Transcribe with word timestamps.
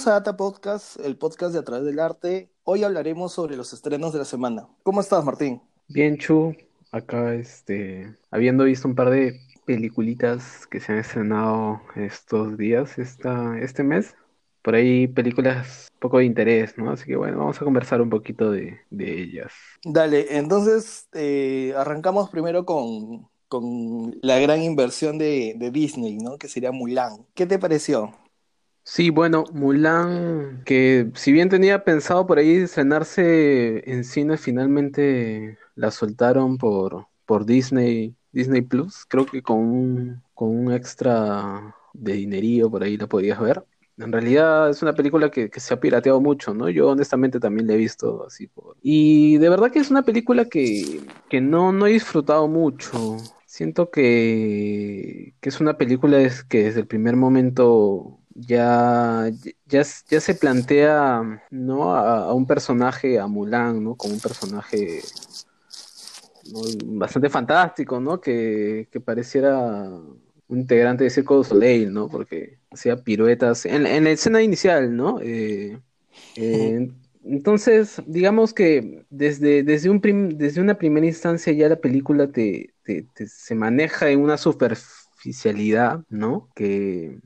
Bienvenidos 0.00 0.16
a 0.16 0.30
Data 0.30 0.36
Podcast, 0.38 1.00
el 1.04 1.18
podcast 1.18 1.52
de 1.52 1.58
A 1.58 1.62
través 1.62 1.84
del 1.84 1.98
arte. 1.98 2.50
Hoy 2.64 2.84
hablaremos 2.84 3.34
sobre 3.34 3.54
los 3.54 3.74
estrenos 3.74 4.14
de 4.14 4.20
la 4.20 4.24
semana. 4.24 4.66
¿Cómo 4.82 5.02
estás, 5.02 5.22
Martín? 5.26 5.60
Bien, 5.88 6.16
Chu, 6.16 6.56
acá 6.90 7.34
este, 7.34 8.16
habiendo 8.30 8.64
visto 8.64 8.88
un 8.88 8.94
par 8.94 9.10
de 9.10 9.38
peliculitas 9.66 10.66
que 10.68 10.80
se 10.80 10.92
han 10.92 11.00
estrenado 11.00 11.82
estos 11.96 12.56
días, 12.56 12.98
esta, 12.98 13.58
este 13.58 13.82
mes, 13.82 14.14
por 14.62 14.74
ahí 14.74 15.06
películas 15.06 15.90
poco 15.98 16.16
de 16.16 16.24
interés, 16.24 16.78
¿no? 16.78 16.90
Así 16.92 17.04
que 17.04 17.16
bueno, 17.16 17.36
vamos 17.36 17.60
a 17.60 17.64
conversar 17.66 18.00
un 18.00 18.08
poquito 18.08 18.50
de, 18.50 18.78
de 18.88 19.20
ellas. 19.20 19.52
Dale, 19.84 20.38
entonces 20.38 21.08
eh, 21.12 21.74
arrancamos 21.76 22.30
primero 22.30 22.64
con, 22.64 23.28
con 23.48 24.16
la 24.22 24.38
gran 24.38 24.62
inversión 24.62 25.18
de, 25.18 25.56
de 25.58 25.70
Disney, 25.70 26.16
¿no? 26.16 26.38
Que 26.38 26.48
sería 26.48 26.72
Mulan. 26.72 27.26
¿Qué 27.34 27.44
te 27.44 27.58
pareció? 27.58 28.14
Sí, 28.82 29.10
bueno, 29.10 29.44
Mulan, 29.52 30.62
que 30.64 31.10
si 31.14 31.32
bien 31.32 31.48
tenía 31.48 31.84
pensado 31.84 32.26
por 32.26 32.38
ahí 32.38 32.56
estrenarse 32.56 33.88
en 33.90 34.02
cine, 34.04 34.36
finalmente 34.36 35.58
la 35.76 35.90
soltaron 35.92 36.58
por, 36.58 37.06
por 37.24 37.46
Disney, 37.46 38.16
Disney 38.32 38.62
Plus. 38.62 39.04
Creo 39.06 39.26
que 39.26 39.42
con 39.42 39.58
un, 39.58 40.22
con 40.34 40.48
un 40.50 40.72
extra 40.72 41.76
de 41.92 42.14
dinerío 42.14 42.70
por 42.70 42.82
ahí 42.82 42.96
la 42.96 43.06
podías 43.06 43.38
ver. 43.40 43.64
En 43.96 44.10
realidad 44.12 44.70
es 44.70 44.82
una 44.82 44.94
película 44.94 45.30
que, 45.30 45.50
que 45.50 45.60
se 45.60 45.74
ha 45.74 45.80
pirateado 45.80 46.20
mucho, 46.20 46.52
¿no? 46.54 46.68
Yo 46.68 46.88
honestamente 46.88 47.38
también 47.38 47.66
la 47.68 47.74
he 47.74 47.76
visto 47.76 48.24
así 48.26 48.46
por... 48.48 48.76
Y 48.82 49.36
de 49.38 49.48
verdad 49.50 49.70
que 49.70 49.78
es 49.78 49.90
una 49.90 50.02
película 50.02 50.46
que, 50.46 51.00
que 51.28 51.40
no, 51.40 51.70
no 51.72 51.86
he 51.86 51.92
disfrutado 51.92 52.48
mucho. 52.48 53.18
Siento 53.46 53.90
que, 53.90 55.34
que 55.40 55.48
es 55.48 55.60
una 55.60 55.76
película 55.76 56.18
que 56.48 56.64
desde 56.64 56.80
el 56.80 56.86
primer 56.86 57.16
momento 57.16 58.19
ya, 58.34 59.30
ya, 59.66 59.82
ya 60.08 60.20
se 60.20 60.34
plantea, 60.34 61.44
¿no? 61.50 61.94
A, 61.94 62.24
a 62.30 62.34
un 62.34 62.46
personaje, 62.46 63.18
a 63.20 63.26
Mulan, 63.26 63.82
¿no? 63.84 63.96
Como 63.96 64.14
un 64.14 64.20
personaje 64.20 65.12
¿no? 66.42 66.64
bastante 66.98 67.28
fantástico, 67.30 68.00
¿no? 68.00 68.20
Que, 68.20 68.88
que 68.90 69.00
pareciera 69.00 69.88
un 70.48 70.58
integrante 70.58 71.04
de 71.04 71.10
Circo 71.10 71.36
du 71.36 71.44
Soleil, 71.44 71.92
¿no? 71.92 72.08
Porque 72.10 72.58
hacía 72.70 73.02
piruetas 73.02 73.66
en, 73.66 73.86
en 73.86 74.04
la 74.04 74.10
escena 74.10 74.42
inicial, 74.42 74.96
¿no? 74.96 75.20
Eh, 75.20 75.80
eh, 76.36 76.90
entonces, 77.24 78.02
digamos 78.06 78.54
que 78.54 79.06
desde, 79.10 79.62
desde 79.62 79.90
un 79.90 80.00
prim- 80.00 80.30
desde 80.38 80.60
una 80.60 80.78
primera 80.78 81.06
instancia 81.06 81.52
ya 81.52 81.68
la 81.68 81.80
película 81.80 82.32
te, 82.32 82.74
te- 82.84 83.02
te- 83.14 83.26
se 83.28 83.54
maneja 83.54 84.10
en 84.10 84.20
una 84.22 84.38
superficialidad, 84.38 86.04
¿no? 86.10 86.50
Que, 86.54 87.20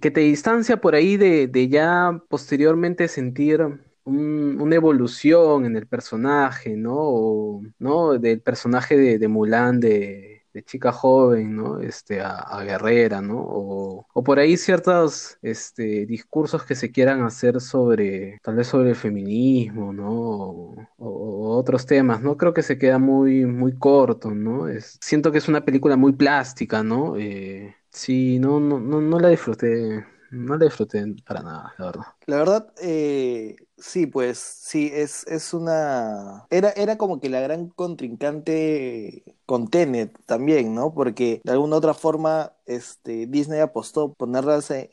que, 0.00 0.10
te 0.10 0.20
distancia 0.20 0.80
por 0.80 0.94
ahí 0.94 1.16
de, 1.16 1.46
de 1.48 1.68
ya 1.68 2.22
posteriormente 2.28 3.08
sentir 3.08 3.62
un- 4.04 4.60
una 4.60 4.74
evolución 4.76 5.64
en 5.66 5.76
el 5.76 5.86
personaje, 5.86 6.76
¿no? 6.76 6.94
O, 6.96 7.62
¿no? 7.78 8.18
Del 8.18 8.40
personaje 8.42 8.96
de, 8.96 9.28
Mulan, 9.28 9.80
de, 9.80 10.42
de 10.52 10.62
chica 10.64 10.92
joven, 10.92 11.56
¿no? 11.56 11.80
Este, 11.80 12.20
a, 12.20 12.62
guerrera, 12.64 13.20
¿no? 13.20 13.38
O, 13.40 14.06
o 14.12 14.22
por 14.24 14.38
ahí 14.38 14.56
ciertos 14.56 15.38
este, 15.42 16.06
discursos 16.06 16.64
que 16.64 16.74
se 16.74 16.90
quieran 16.92 17.22
hacer 17.22 17.60
sobre, 17.60 18.38
tal 18.42 18.56
vez 18.56 18.66
sobre 18.68 18.90
el 18.90 18.96
feminismo, 18.96 19.92
¿no? 19.92 20.74
O 20.98 21.56
otros 21.58 21.86
temas, 21.86 22.20
¿no? 22.22 22.36
Creo 22.36 22.52
que 22.54 22.62
se 22.62 22.78
queda 22.78 22.98
muy, 22.98 23.44
muy 23.46 23.76
corto, 23.78 24.30
¿no? 24.34 24.68
Es, 24.68 24.98
siento 25.00 25.32
que 25.32 25.38
es 25.38 25.48
una 25.48 25.64
película 25.64 25.96
muy 25.96 26.12
plástica, 26.12 26.82
¿no? 26.82 27.16
Eh, 27.16 27.74
sí, 27.92 28.38
no, 28.38 28.60
no, 28.60 28.80
no, 28.80 29.00
no 29.00 29.18
la 29.20 29.28
disfruté, 29.28 30.04
no 30.30 30.56
la 30.56 30.64
disfruté 30.66 31.04
para 31.26 31.42
nada, 31.42 31.74
la 31.78 31.86
verdad. 31.86 32.06
La 32.26 32.36
verdad, 32.36 32.72
eh, 32.80 33.56
sí, 33.76 34.06
pues 34.06 34.38
sí, 34.38 34.88
es, 34.92 35.26
es 35.26 35.52
una... 35.52 36.46
Era, 36.50 36.70
era 36.70 36.96
como 36.96 37.18
que 37.20 37.28
la 37.28 37.40
gran 37.40 37.68
contrincante 37.70 39.24
con 39.46 39.66
Tenet 39.68 40.16
también, 40.26 40.72
¿no? 40.74 40.94
Porque 40.94 41.40
de 41.44 41.52
alguna 41.52 41.74
otra 41.76 41.92
forma 41.94 42.52
este, 42.66 43.26
Disney 43.26 43.58
apostó 43.60 44.12
ponerlas 44.14 44.70
en, 44.70 44.88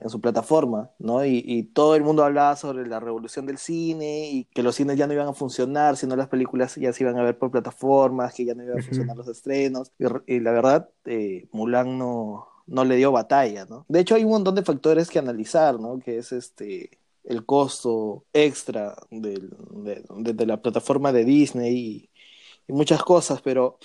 en- 0.00 0.10
su 0.10 0.20
plataforma, 0.20 0.90
¿no? 0.98 1.24
Y, 1.24 1.44
y 1.46 1.62
todo 1.64 1.94
el 1.94 2.02
mundo 2.02 2.24
hablaba 2.24 2.56
sobre 2.56 2.84
la 2.88 2.98
revolución 2.98 3.46
del 3.46 3.58
cine 3.58 4.30
y 4.32 4.44
que 4.46 4.64
los 4.64 4.74
cines 4.74 4.96
ya 4.98 5.06
no 5.06 5.12
iban 5.12 5.28
a 5.28 5.32
funcionar, 5.34 5.96
sino 5.96 6.16
las 6.16 6.28
películas 6.28 6.74
ya 6.74 6.92
se 6.92 7.04
iban 7.04 7.18
a 7.18 7.22
ver 7.22 7.38
por 7.38 7.52
plataformas, 7.52 8.34
que 8.34 8.44
ya 8.46 8.54
no 8.56 8.64
iban 8.64 8.76
a 8.78 8.80
funcionar 8.80 9.16
los 9.16 9.28
estrenos. 9.28 9.92
Y 10.26 10.40
la 10.40 10.50
verdad, 10.52 10.90
eh, 11.04 11.48
Mulan 11.52 11.98
no, 11.98 12.48
no 12.70 12.84
le 12.84 12.96
dio 12.96 13.12
batalla, 13.12 13.66
¿no? 13.66 13.86
De 13.88 14.00
hecho, 14.00 14.14
hay 14.16 14.24
un 14.24 14.30
montón 14.32 14.54
de 14.56 14.62
factores 14.64 15.10
que 15.10 15.18
analizar, 15.20 15.80
¿no? 15.80 16.00
Que 16.00 16.18
es 16.18 16.32
este 16.32 16.98
el 17.24 17.46
costo 17.46 18.26
extra 18.34 18.96
de, 19.10 19.40
de- 20.10 20.46
la 20.46 20.62
plataforma 20.62 21.12
de 21.12 21.24
Disney 21.26 22.10
y 22.68 22.72
muchas 22.72 23.02
cosas, 23.04 23.42
pero 23.42 23.78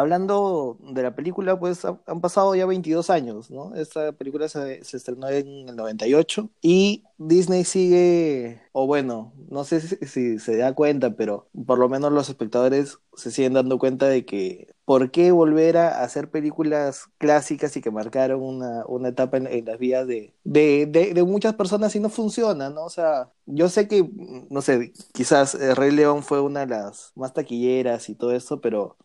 hablando 0.00 0.78
de 0.80 1.02
la 1.02 1.14
película, 1.14 1.58
pues 1.58 1.84
ha- 1.84 2.00
han 2.06 2.20
pasado 2.20 2.54
ya 2.54 2.66
22 2.66 3.10
años, 3.10 3.50
¿no? 3.50 3.74
Esta 3.74 4.12
película 4.12 4.48
se, 4.48 4.84
se 4.84 4.96
estrenó 4.96 5.28
en 5.28 5.68
el 5.68 5.76
98 5.76 6.50
y 6.62 7.04
Disney 7.18 7.64
sigue, 7.64 8.60
o 8.72 8.86
bueno, 8.86 9.32
no 9.50 9.64
sé 9.64 9.80
si, 9.80 9.96
si 10.06 10.38
se 10.38 10.56
da 10.56 10.74
cuenta, 10.74 11.16
pero 11.16 11.48
por 11.66 11.78
lo 11.78 11.88
menos 11.88 12.12
los 12.12 12.28
espectadores 12.28 12.98
se 13.16 13.30
siguen 13.30 13.54
dando 13.54 13.78
cuenta 13.78 14.06
de 14.08 14.24
que 14.24 14.74
¿por 14.84 15.10
qué 15.10 15.32
volver 15.32 15.76
a 15.76 16.02
hacer 16.02 16.30
películas 16.30 17.08
clásicas 17.18 17.76
y 17.76 17.80
que 17.82 17.90
marcaron 17.90 18.40
una, 18.42 18.84
una 18.86 19.08
etapa 19.08 19.36
en, 19.36 19.46
en 19.46 19.64
las 19.66 19.78
vidas 19.78 20.06
de, 20.06 20.34
de, 20.44 20.86
de, 20.86 21.12
de 21.14 21.22
muchas 21.24 21.54
personas 21.54 21.94
y 21.96 22.00
no 22.00 22.08
funciona, 22.08 22.70
¿no? 22.70 22.84
O 22.84 22.90
sea, 22.90 23.30
yo 23.46 23.68
sé 23.68 23.88
que, 23.88 24.08
no 24.50 24.62
sé, 24.62 24.92
quizás 25.12 25.54
eh, 25.54 25.74
Rey 25.74 25.90
León 25.90 26.22
fue 26.22 26.40
una 26.40 26.60
de 26.60 26.66
las 26.68 27.12
más 27.16 27.32
taquilleras 27.34 28.08
y 28.08 28.14
todo 28.14 28.32
eso, 28.32 28.60
pero 28.60 28.96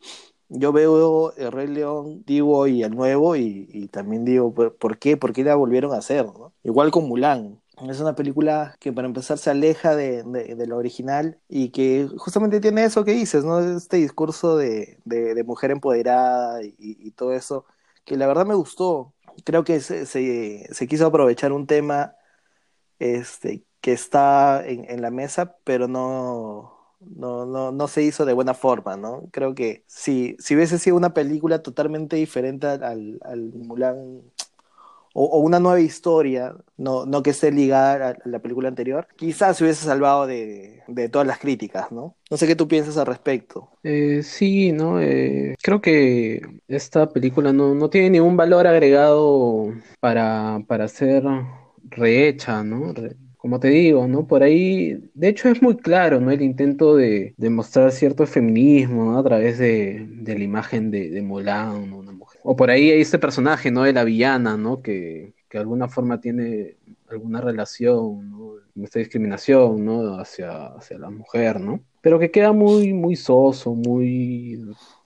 yo 0.54 0.72
veo 0.72 1.34
El 1.36 1.52
Rey 1.52 1.68
León, 1.68 2.24
digo, 2.26 2.68
y 2.68 2.84
el 2.84 2.96
nuevo, 2.96 3.36
y, 3.36 3.88
también 3.92 4.26
digo, 4.26 4.54
¿por, 4.54 4.98
qué? 5.00 5.18
¿Por 5.18 5.34
qué 5.34 5.44
la 5.44 5.56
volvieron 5.56 5.94
a 5.94 5.98
hacer? 5.98 6.26
Igual 6.64 6.92
con 6.92 7.08
Mulan. 7.08 7.60
Es 7.90 8.00
una 8.00 8.16
película 8.16 8.76
que 8.80 8.94
para 8.94 9.08
empezar 9.08 9.38
se 9.40 9.50
aleja 9.50 9.96
de, 9.96 10.24
de, 10.24 10.68
lo 10.68 10.78
original 10.78 11.40
y 11.50 11.70
que 11.70 12.08
justamente 12.18 12.60
tiene 12.62 12.84
eso 12.84 13.04
que 13.04 13.14
dices, 13.14 13.44
¿no? 13.44 13.60
Este 13.78 13.98
discurso 13.98 14.58
de, 14.58 15.00
mujer 15.46 15.72
empoderada 15.72 16.62
y, 16.64 17.12
todo 17.12 17.34
eso, 17.34 17.66
que 18.06 18.16
la 18.18 18.28
verdad 18.28 18.46
me 18.46 18.56
gustó. 18.56 19.14
Creo 19.44 19.64
que 19.64 19.80
se, 19.80 20.06
se, 20.06 20.88
quiso 20.88 21.08
aprovechar 21.08 21.52
un 21.52 21.68
tema 21.68 22.16
este, 23.00 23.66
que 23.82 23.94
está 23.94 24.64
en 24.66 25.02
la 25.02 25.12
mesa, 25.12 25.58
pero 25.64 25.88
no, 25.88 26.83
no, 27.16 27.46
no, 27.46 27.72
no 27.72 27.88
se 27.88 28.04
hizo 28.04 28.26
de 28.26 28.34
buena 28.34 28.54
forma, 28.54 28.98
¿no? 28.98 29.30
Creo 29.32 29.56
que 29.56 29.84
si, 29.88 30.36
si 30.40 30.56
hubiese 30.56 30.80
sido 30.80 30.96
una 30.96 31.14
película 31.14 31.62
totalmente 31.62 32.16
diferente 32.16 32.68
al, 32.68 33.20
al 33.24 33.54
Mulan 33.54 34.22
o, 35.14 35.40
una 35.40 35.60
nueva 35.60 35.80
historia, 35.80 36.56
no, 36.78 37.06
no 37.06 37.24
que 37.24 37.30
esté 37.30 37.52
ligada 37.52 38.10
a 38.10 38.28
la 38.28 38.40
película 38.40 38.68
anterior, 38.68 39.08
quizás 39.16 39.58
se 39.58 39.64
hubiese 39.64 39.86
salvado 39.86 40.26
de, 40.28 40.82
de 40.88 41.10
todas 41.10 41.28
las 41.28 41.40
críticas, 41.40 41.92
¿no? 41.92 42.16
No 42.30 42.38
sé 42.38 42.48
qué 42.48 42.56
tú 42.56 42.68
piensas 42.68 42.98
al 42.98 43.06
respecto. 43.06 43.70
Eh, 43.84 44.22
sí, 44.24 44.72
¿no? 44.72 45.00
Eh, 45.00 45.56
creo 45.62 45.82
que 45.82 46.42
esta 46.68 47.10
película 47.10 47.54
no, 47.54 47.76
no 47.76 47.90
tiene 47.90 48.10
ningún 48.10 48.36
valor 48.36 48.66
agregado 48.66 49.72
para, 50.00 50.60
para 50.68 50.88
ser 50.88 51.24
rehecha, 51.84 52.64
¿no? 52.64 52.94
Como 53.44 53.60
te 53.60 53.68
digo, 53.68 54.08
¿no? 54.08 54.26
Por 54.26 54.42
ahí, 54.42 55.12
de 55.14 55.28
hecho 55.28 55.50
es 55.50 55.62
muy 55.62 55.76
claro, 55.76 56.22
¿no? 56.22 56.32
El 56.32 56.42
intento 56.42 56.96
de, 56.96 57.34
de 57.36 57.50
mostrar 57.50 57.92
cierto 57.92 58.26
feminismo. 58.26 59.18
A 59.18 59.24
través 59.24 59.58
de, 59.58 60.08
de 60.10 60.38
la 60.38 60.44
imagen 60.46 60.90
de, 60.92 61.10
de 61.10 61.22
Mulan. 61.22 61.92
Una 61.92 62.14
mujer. 62.14 62.40
O 62.46 62.56
por 62.56 62.70
ahí 62.70 62.90
hay 62.90 63.02
este 63.02 63.20
personaje, 63.20 63.70
¿no? 63.70 63.84
De 63.84 63.92
la 63.92 64.06
villana, 64.06 64.56
¿no? 64.56 64.82
Que, 64.82 65.34
que 65.50 65.58
de 65.58 65.62
alguna 65.62 65.90
forma 65.90 66.22
tiene 66.22 66.78
alguna 67.10 67.42
relación, 67.42 68.32
¿no? 68.32 68.54
Esta 68.82 69.00
discriminación, 69.00 69.84
¿no? 69.84 70.18
Hacia, 70.20 70.68
hacia 70.68 70.98
la 70.98 71.10
mujer, 71.10 71.60
¿no? 71.60 71.82
Pero 72.00 72.20
que 72.20 72.32
queda 72.32 72.54
muy, 72.54 72.94
muy 72.94 73.18
soso, 73.18 73.76
muy 73.76 74.58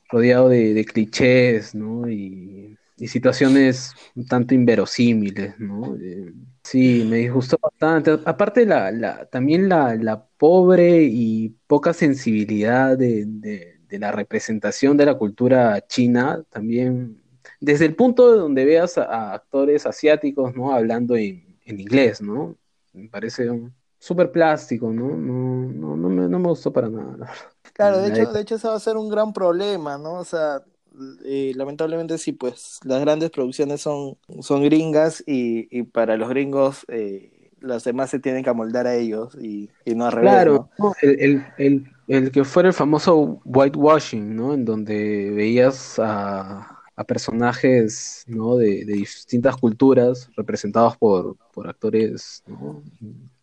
rodeado 0.09 0.49
de, 0.49 0.75
de 0.75 0.85
clichés, 0.85 1.73
¿no? 1.73 2.07
Y, 2.07 2.77
y 2.97 3.07
situaciones 3.07 3.93
un 4.15 4.27
tanto 4.27 4.53
inverosímiles, 4.53 5.59
¿no? 5.59 5.95
Eh, 5.95 6.33
sí, 6.69 7.03
me 7.05 7.17
disgustó 7.17 7.57
bastante. 7.61 8.19
Aparte, 8.25 8.65
la, 8.65 8.91
la, 8.91 9.25
también 9.29 9.69
la, 9.69 9.95
la 9.95 10.25
pobre 10.37 11.03
y 11.03 11.49
poca 11.67 11.93
sensibilidad 11.93 12.97
de, 12.97 13.25
de, 13.27 13.79
de 13.87 13.99
la 13.99 14.11
representación 14.11 14.97
de 14.97 15.05
la 15.05 15.15
cultura 15.17 15.85
china, 15.87 16.43
también, 16.49 17.21
desde 17.59 17.85
el 17.85 17.95
punto 17.95 18.31
de 18.31 18.39
donde 18.39 18.65
veas 18.65 18.97
a, 18.97 19.03
a 19.03 19.33
actores 19.35 19.85
asiáticos, 19.85 20.55
¿no? 20.55 20.73
Hablando 20.73 21.15
en, 21.15 21.57
en 21.65 21.79
inglés, 21.79 22.21
¿no? 22.21 22.57
Me 22.93 23.09
parece 23.09 23.49
un 23.49 23.73
súper 23.99 24.31
plástico, 24.31 24.91
¿no? 24.91 25.09
No, 25.17 25.65
no, 25.71 25.97
no 25.97 26.09
me, 26.09 26.27
no 26.27 26.39
me 26.39 26.47
gustó 26.49 26.71
para 26.73 26.89
nada. 26.89 27.31
Claro, 27.73 27.99
de 27.99 28.07
hecho, 28.09 28.31
de 28.31 28.41
hecho 28.41 28.55
ese 28.55 28.67
va 28.67 28.75
a 28.75 28.79
ser 28.79 28.97
un 28.97 29.09
gran 29.09 29.33
problema, 29.33 29.97
¿no? 29.97 30.13
O 30.13 30.25
sea, 30.25 30.63
eh, 31.25 31.53
lamentablemente 31.55 32.17
sí, 32.17 32.31
pues 32.31 32.79
las 32.83 33.01
grandes 33.01 33.29
producciones 33.29 33.81
son, 33.81 34.17
son 34.41 34.63
gringas 34.63 35.23
y, 35.25 35.67
y 35.77 35.83
para 35.83 36.17
los 36.17 36.29
gringos 36.29 36.85
eh, 36.89 37.51
los 37.59 37.83
demás 37.83 38.09
se 38.09 38.19
tienen 38.19 38.43
que 38.43 38.49
amoldar 38.49 38.87
a 38.87 38.95
ellos 38.95 39.35
y, 39.39 39.69
y 39.85 39.95
no 39.95 40.05
al 40.05 40.11
revés. 40.11 40.31
Claro, 40.31 40.69
¿no? 40.77 40.93
el, 41.01 41.19
el, 41.19 41.45
el, 41.57 41.91
el 42.07 42.31
que 42.31 42.43
fuera 42.43 42.69
el 42.69 42.73
famoso 42.73 43.41
whitewashing, 43.45 44.35
¿no? 44.35 44.53
En 44.53 44.65
donde 44.65 45.31
veías 45.31 45.97
a, 45.99 46.81
a 46.95 47.03
personajes, 47.03 48.23
¿no? 48.27 48.55
De, 48.57 48.85
de 48.85 48.93
distintas 48.93 49.57
culturas 49.57 50.29
representados 50.35 50.97
por, 50.97 51.35
por 51.53 51.67
actores, 51.67 52.43
¿no? 52.47 52.83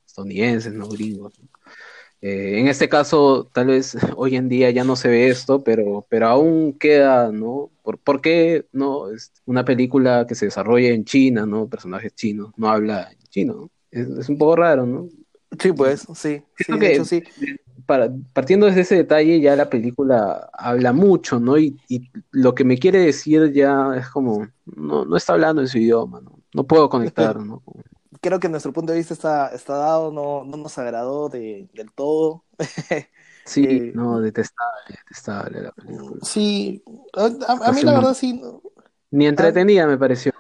estadounidenses, 0.07 0.73
¿no? 0.73 0.89
Gringos. 0.89 1.33
¿no? 1.41 1.49
Eh, 2.27 2.59
en 2.59 2.69
este 2.69 2.89
caso, 2.89 3.51
tal 3.53 3.67
vez 3.67 3.95
hoy 4.17 4.37
en 4.37 4.49
día 4.49 4.71
ya 4.71 4.83
no 4.83 4.97
se 4.97 5.09
ve 5.09 5.29
esto, 5.29 5.63
pero, 5.63 6.07
pero 6.09 6.29
aún 6.29 6.73
queda, 6.73 7.31
¿no? 7.31 7.71
¿Por, 7.83 7.99
por 7.99 8.23
qué 8.23 8.67
no? 8.73 9.11
Es 9.11 9.31
una 9.45 9.67
película 9.67 10.25
que 10.27 10.35
se 10.35 10.47
desarrolla 10.47 10.89
en 10.89 11.05
China, 11.05 11.45
¿no? 11.45 11.69
Personajes 11.69 12.15
chinos, 12.15 12.51
no 12.57 12.71
habla 12.71 13.11
en 13.13 13.19
chino, 13.29 13.55
¿no? 13.55 13.71
Es, 13.91 14.09
es 14.09 14.31
un 14.31 14.39
poco 14.39 14.57
raro, 14.57 14.87
¿no? 14.87 15.07
Sí, 15.61 15.73
pues, 15.75 16.07
sí, 16.15 16.43
sí, 16.57 16.79
de 16.79 16.95
hecho 16.95 17.05
sí. 17.05 17.23
Para, 17.85 18.11
partiendo 18.33 18.65
desde 18.65 18.81
ese 18.81 18.97
detalle, 18.97 19.39
ya 19.43 19.55
la 19.55 19.69
película 19.69 20.49
habla 20.55 20.95
mucho, 20.95 21.39
¿no? 21.39 21.59
Y, 21.59 21.79
y 21.91 22.11
lo 22.31 22.55
que 22.55 22.65
me 22.65 22.79
quiere 22.79 23.01
decir 23.01 23.53
ya 23.53 23.95
es 23.99 24.09
como, 24.09 24.49
no, 24.65 25.05
no 25.05 25.15
está 25.15 25.35
hablando 25.35 25.61
en 25.61 25.69
su 25.69 25.77
idioma, 25.77 26.23
¿no? 26.23 26.39
No 26.55 26.65
puedo 26.65 26.89
conectar, 26.89 27.37
¿no? 27.45 27.63
Creo 28.25 28.41
que 28.41 28.49
nuestro 28.49 28.73
punto 28.73 28.93
de 28.93 28.99
vista 28.99 29.15
está, 29.15 29.49
está 29.55 29.77
dado, 29.77 30.11
no, 30.13 30.45
no 30.45 30.57
nos 30.57 30.79
agradó 30.79 31.29
de, 31.29 31.69
del 31.75 31.93
todo. 31.93 32.45
Sí, 33.45 33.67
Eh, 33.67 33.93
no, 33.93 34.21
detestable, 34.21 34.83
detestable 34.99 35.61
la 35.63 35.73
película. 35.73 36.23
Sí, 36.23 36.83
a, 37.15 37.25
a- 37.53 37.69
a 37.69 37.73
mí 37.73 37.83
la 37.83 37.95
verdad 37.95 38.15
sí. 38.15 38.33
no. 38.35 38.63
Ni 39.13 39.27
entretenida 39.27 39.87
me 39.87 39.97
pareció. 39.99 40.33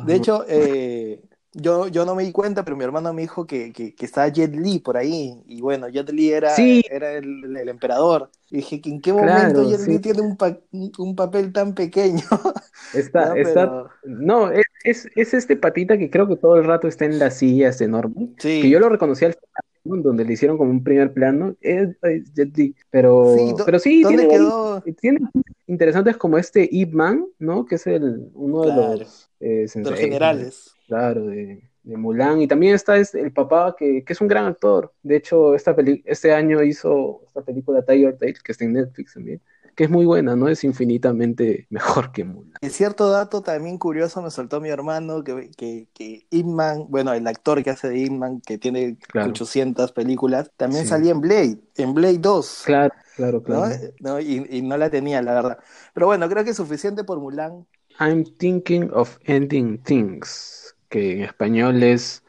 De 0.00 0.14
hecho, 0.14 0.44
eh, 0.48 1.22
yo, 1.52 1.88
yo 1.88 2.04
no 2.04 2.14
me 2.14 2.24
di 2.24 2.32
cuenta, 2.32 2.64
pero 2.64 2.76
mi 2.76 2.84
hermano 2.84 3.12
me 3.12 3.22
dijo 3.22 3.46
que, 3.46 3.72
que, 3.72 3.94
que 3.94 4.04
estaba 4.06 4.28
Jet 4.28 4.54
Li 4.54 4.78
por 4.80 4.96
ahí. 4.96 5.42
Y 5.46 5.60
bueno, 5.60 5.88
Jet 5.88 6.10
Li 6.10 6.30
era, 6.30 6.50
Sí. 6.54 6.82
era 6.90 7.12
el, 7.12 7.56
el 7.56 7.68
emperador. 7.68 8.30
Y 8.50 8.56
dije, 8.56 8.80
¿en 8.84 9.00
qué 9.00 9.12
Claro, 9.12 9.26
momento 9.26 9.70
Jet 9.70 9.86
Li 9.88 9.94
sí. 9.94 10.00
tiene 10.00 10.20
un, 10.22 10.36
pa- 10.36 10.58
un 10.98 11.16
papel 11.16 11.52
tan 11.52 11.74
pequeño? 11.74 12.22
Está, 12.94 13.30
¿No? 13.30 13.34
está, 13.36 13.66
Pero- 13.70 13.90
no, 14.04 14.50
es, 14.50 14.64
es, 14.84 15.08
es 15.14 15.34
este 15.34 15.56
patita 15.56 15.98
que 15.98 16.10
creo 16.10 16.26
que 16.28 16.36
todo 16.36 16.56
el 16.56 16.64
rato 16.64 16.88
está 16.88 17.04
en 17.04 17.18
la 17.18 17.30
silla, 17.30 17.68
es 17.68 17.80
enorme. 17.80 18.30
Sí. 18.38 18.62
Que 18.62 18.70
yo 18.70 18.78
lo 18.80 18.88
reconocí 18.88 19.24
al 19.26 19.34
final, 19.34 20.02
donde 20.02 20.24
le 20.24 20.32
hicieron 20.34 20.58
como 20.58 20.70
un 20.70 20.84
primer 20.84 21.12
plano, 21.12 21.54
es, 21.60 21.88
es 22.02 22.32
Jet 22.34 22.56
Li. 22.56 22.74
Pero 22.90 23.34
Sí, 23.36 23.54
pero 23.64 23.78
sí, 23.78 24.02
¿Dónde 24.02 24.18
tiene, 24.18 24.34
quedó? 24.34 24.82
tiene 25.00 25.18
interesantes 25.66 26.16
como 26.16 26.38
este 26.38 26.68
Ip 26.70 26.92
Man, 26.94 27.26
¿no? 27.38 27.64
Que 27.66 27.74
es 27.76 27.86
el, 27.86 28.30
uno 28.34 28.62
de 28.62 28.72
Claro. 28.72 28.96
los 28.98 29.30
eh, 29.40 29.66
generales. 29.96 30.74
Claro, 30.88 31.26
de, 31.26 31.70
de 31.82 31.96
Mulan. 31.98 32.40
Y 32.42 32.48
también 32.48 32.74
está 32.74 32.96
este, 32.96 33.20
el 33.20 33.32
papá, 33.32 33.76
que, 33.78 34.04
que 34.04 34.12
es 34.14 34.20
un 34.22 34.28
gran 34.28 34.46
actor. 34.46 34.94
De 35.02 35.16
hecho, 35.16 35.54
esta 35.54 35.76
peli 35.76 36.02
este 36.06 36.32
año 36.32 36.62
hizo 36.62 37.22
esta 37.26 37.42
película 37.42 37.84
Tiger 37.84 38.16
Tail, 38.18 38.42
que 38.42 38.52
está 38.52 38.64
en 38.64 38.72
Netflix 38.74 39.14
también, 39.14 39.42
que 39.76 39.84
es 39.84 39.90
muy 39.90 40.06
buena, 40.06 40.34
¿no? 40.34 40.48
Es 40.48 40.64
infinitamente 40.64 41.66
mejor 41.70 42.10
que 42.12 42.24
Mulan. 42.24 42.58
Y 42.60 42.70
cierto 42.70 43.08
dato 43.10 43.42
también 43.42 43.78
curioso 43.78 44.20
me 44.20 44.30
soltó 44.32 44.60
mi 44.60 44.68
hermano, 44.68 45.22
que, 45.22 45.50
que, 45.56 45.88
que 45.94 46.26
Ip 46.30 46.46
Man, 46.46 46.86
bueno, 46.88 47.12
el 47.12 47.26
actor 47.26 47.62
que 47.62 47.70
hace 47.70 47.88
de 47.88 47.98
Ip 48.00 48.12
Man, 48.12 48.40
que 48.40 48.58
tiene 48.58 48.98
Claro. 49.08 49.30
800 49.30 49.92
películas, 49.92 50.50
también 50.56 50.84
Sí. 50.84 50.88
salía 50.88 51.12
en 51.12 51.20
Blade, 51.20 51.60
en 51.76 51.94
Blade 51.94 52.18
2. 52.18 52.64
Claro, 52.64 52.94
claro, 53.16 53.42
¿no? 53.46 53.64
claro. 53.64 53.80
¿no? 54.00 54.20
Y, 54.20 54.46
y 54.50 54.62
no 54.62 54.76
la 54.76 54.90
tenía, 54.90 55.22
la 55.22 55.34
verdad. 55.34 55.58
Pero 55.94 56.06
bueno, 56.06 56.28
creo 56.28 56.42
que 56.44 56.50
es 56.50 56.56
suficiente 56.56 57.04
por 57.04 57.20
Mulan. 57.20 57.66
I'm 58.00 58.24
thinking 58.24 58.90
of 58.92 59.18
ending 59.26 59.78
things, 59.84 60.67
que 60.88 61.12
en 61.12 61.22
español 61.22 61.82
es 61.82 62.22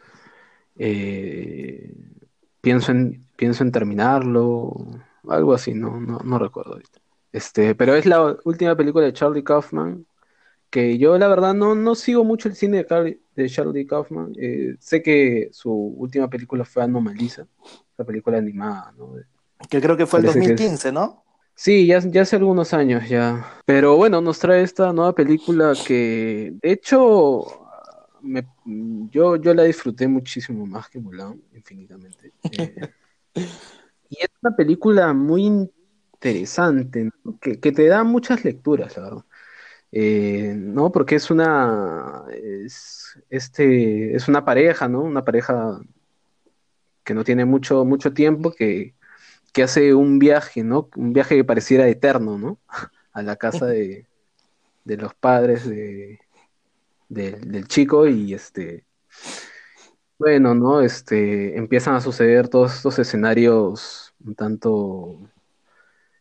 eh, 0.78 1.94
pienso 2.62 2.92
en 2.92 3.26
pienso 3.36 3.64
en 3.64 3.72
terminarlo, 3.72 4.74
algo 5.28 5.54
así, 5.54 5.74
no, 5.74 6.00
no, 6.00 6.20
no 6.20 6.40
recuerdo 6.40 6.74
ahorita. 6.74 7.00
Este, 7.32 7.74
pero 7.74 7.96
es 7.96 8.06
la 8.06 8.38
última 8.44 8.76
película 8.76 9.06
de 9.06 9.14
Charlie 9.14 9.44
Kaufman, 9.44 10.06
que 10.70 10.98
yo 10.98 11.18
la 11.18 11.28
verdad 11.30 11.54
no, 11.54 11.74
no 11.74 11.96
sigo 11.96 12.24
mucho 12.26 12.50
el 12.50 12.56
cine 12.56 12.86
de, 13.36 13.50
Charlie 13.50 13.88
Kaufman. 13.88 14.34
Eh, 14.38 14.76
sé 14.80 15.02
que 15.02 15.50
su 15.54 15.72
última 15.72 16.30
película 16.30 16.66
fue 16.66 16.84
Anomalisa, 16.84 17.48
la 17.98 18.06
película 18.06 18.38
animada, 18.38 18.94
¿no? 18.98 19.14
Que 19.70 19.82
creo 19.82 19.96
que 19.96 20.06
fue 20.06 20.20
el 20.20 20.26
Parece 20.26 20.40
que 20.40 20.54
es- 20.54 20.60
2015, 20.60 20.92
¿no? 20.92 21.24
Sí, 21.56 21.88
ya, 21.88 22.00
ya 22.00 22.22
hace 22.22 22.38
algunos 22.38 22.74
años 22.74 23.10
ya. 23.10 23.46
Pero 23.66 23.98
bueno, 23.98 24.22
nos 24.22 24.40
trae 24.40 24.64
esta 24.64 24.94
nueva 24.94 25.14
película 25.14 25.74
que, 25.86 26.54
de 26.62 26.72
hecho, 26.72 27.69
me- 28.22 28.48
yo, 29.12 29.36
yo 29.38 29.54
la 29.54 29.64
disfruté 29.64 30.08
muchísimo 30.08 30.66
más 30.66 30.90
que 30.90 31.00
Mulan, 31.00 31.42
infinitamente. 31.54 32.32
Eh, 33.36 33.50
y 34.10 34.18
es 34.22 34.30
una 34.42 34.56
película 34.56 35.14
muy 35.14 35.46
interesante, 35.46 37.10
¿no? 37.24 37.40
que, 37.40 37.60
que 37.60 37.72
te 37.72 37.86
da 37.88 38.04
muchas 38.04 38.44
lecturas, 38.44 38.98
la 38.98 39.04
verdad. 39.04 39.26
Eh, 39.92 40.54
¿no? 40.58 40.92
Porque 40.92 41.16
es 41.16 41.32
una, 41.32 42.24
es, 42.32 43.20
este, 43.30 44.16
es 44.16 44.28
una 44.28 44.46
pareja, 44.46 44.88
¿no? 44.88 45.02
Una 45.02 45.24
pareja 45.26 45.80
que 47.04 47.14
no 47.14 47.24
tiene 47.24 47.46
mucho, 47.46 47.86
mucho 47.86 48.14
tiempo, 48.14 48.52
que, 48.52 48.94
que 49.54 49.64
hace 49.64 49.94
un 49.94 50.20
viaje, 50.20 50.64
¿no? 50.64 50.90
Un 50.96 51.14
viaje 51.14 51.36
que 51.36 51.44
pareciera 51.44 51.88
eterno, 51.88 52.38
¿no? 52.38 52.60
A 53.14 53.22
la 53.24 53.36
casa 53.38 53.66
de, 53.68 54.06
de 54.86 54.98
los 54.98 55.14
padres 55.16 55.68
de, 55.70 56.20
del- 57.10 57.52
del 57.52 57.68
chico 57.68 58.08
y 58.08 58.34
este, 58.34 58.86
bueno, 60.18 60.54
¿no? 60.54 60.82
Este, 60.82 61.58
empiezan 61.58 61.96
a 61.96 62.02
suceder 62.02 62.50
todos 62.50 62.76
estos 62.76 63.00
escenarios 63.00 64.14
un 64.26 64.36
tanto 64.36 65.20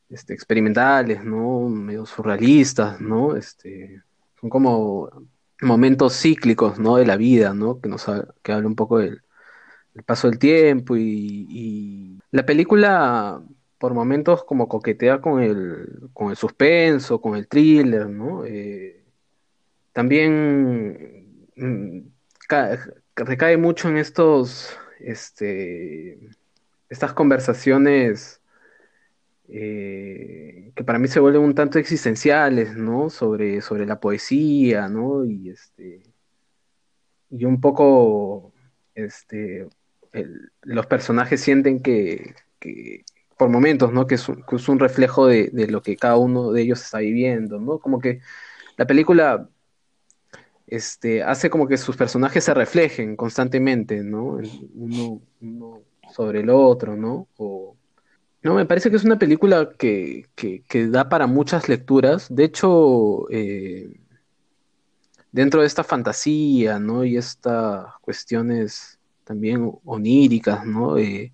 este, 0.09 0.35
experimentales, 0.35 1.25
¿no? 1.25 1.69
Medio 1.69 2.07
surrealistas, 2.07 3.01
¿no? 3.01 3.37
Este, 3.37 4.03
son 4.41 4.51
como 4.51 5.11
momentos 5.63 6.15
cíclicos, 6.21 6.79
¿no? 6.79 6.97
De 6.97 7.07
la 7.07 7.17
vida, 7.17 7.55
¿no? 7.55 7.81
Que 7.81 7.89
nos 7.89 8.09
ha- 8.09 8.27
que 8.43 8.53
habla 8.53 8.69
un 8.69 8.77
poco 8.77 8.99
del, 8.99 9.23
paso 10.07 10.29
del 10.31 10.39
tiempo 10.41 10.97
y, 10.97 11.47
y 11.51 12.21
la 12.33 12.47
película 12.47 13.43
por 13.79 13.95
momentos 13.95 14.45
como 14.45 14.69
coquetea 14.69 15.21
con 15.21 15.43
el, 15.43 16.11
con 16.15 16.31
el 16.31 16.37
suspenso, 16.39 17.21
con 17.21 17.37
el 17.37 17.49
thriller, 17.49 18.09
¿no? 18.11 18.45
Eh, 18.47 19.05
también 19.99 21.49
mm, 21.57 22.01
ca- 22.47 22.79
recae 23.17 23.57
mucho 23.57 23.89
en 23.89 23.97
estos, 23.97 24.79
este, 25.01 26.31
estas 26.89 27.13
conversaciones 27.15 28.41
eh, 29.49 30.71
que 30.77 30.85
para 30.85 31.01
mí 31.01 31.09
se 31.09 31.19
vuelven 31.19 31.43
un 31.43 31.55
tanto 31.57 31.81
existenciales, 31.81 32.77
¿no? 32.77 33.11
Sobre, 33.11 33.61
sobre 33.61 33.87
la 33.87 33.99
poesía, 33.99 34.89
¿no? 34.89 35.25
Y 35.25 35.51
este, 35.51 36.05
y 37.31 37.45
un 37.45 37.61
poco, 37.61 38.53
este, 38.95 39.67
los 40.63 40.87
personajes 40.87 41.41
sienten 41.41 41.81
que, 41.83 42.35
por 43.37 43.49
momentos, 43.49 43.93
¿no? 43.93 44.07
Que 44.07 44.15
es 44.15 44.29
un, 44.29 44.45
es 44.53 44.69
un 44.69 44.79
reflejo 44.79 45.27
de, 45.27 45.51
de 45.53 45.67
lo 45.67 45.83
que 45.83 45.97
cada 45.97 46.17
uno 46.19 46.53
de 46.53 46.63
ellos 46.63 46.83
está 46.83 46.99
viviendo, 46.99 47.59
¿no? 47.61 47.81
Como 47.81 47.99
que 47.99 48.21
la 48.77 48.87
película 48.87 49.49
este, 50.69 51.23
hace 51.23 51.51
como 51.51 51.67
que 51.67 51.77
sus 51.77 51.97
personajes 51.97 52.45
se 52.45 52.55
reflejen 52.55 53.17
constantemente, 53.17 54.03
¿no? 54.03 54.39
Uno, 54.75 55.83
sobre 56.15 56.41
el 56.41 56.51
otro, 56.51 56.97
¿no? 56.97 57.27
No, 58.43 58.55
me 58.55 58.67
parece 58.67 58.91
que 58.91 58.97
es 58.97 59.05
una 59.05 59.19
película 59.19 59.71
que, 59.77 60.27
que, 60.35 60.63
que 60.69 60.87
da 60.89 61.09
para 61.09 61.27
muchas 61.27 61.69
lecturas. 61.69 62.27
De 62.31 62.45
hecho, 62.45 63.29
eh, 63.31 63.99
dentro 65.33 65.61
de 65.61 65.67
esta 65.67 65.85
fantasía, 65.85 66.79
¿no? 66.79 67.05
Y 67.05 67.17
estas 67.17 67.87
cuestiones 68.01 68.99
también 69.25 69.73
oníricas, 69.85 70.65
¿no? 70.65 70.97
Eh, 70.99 71.33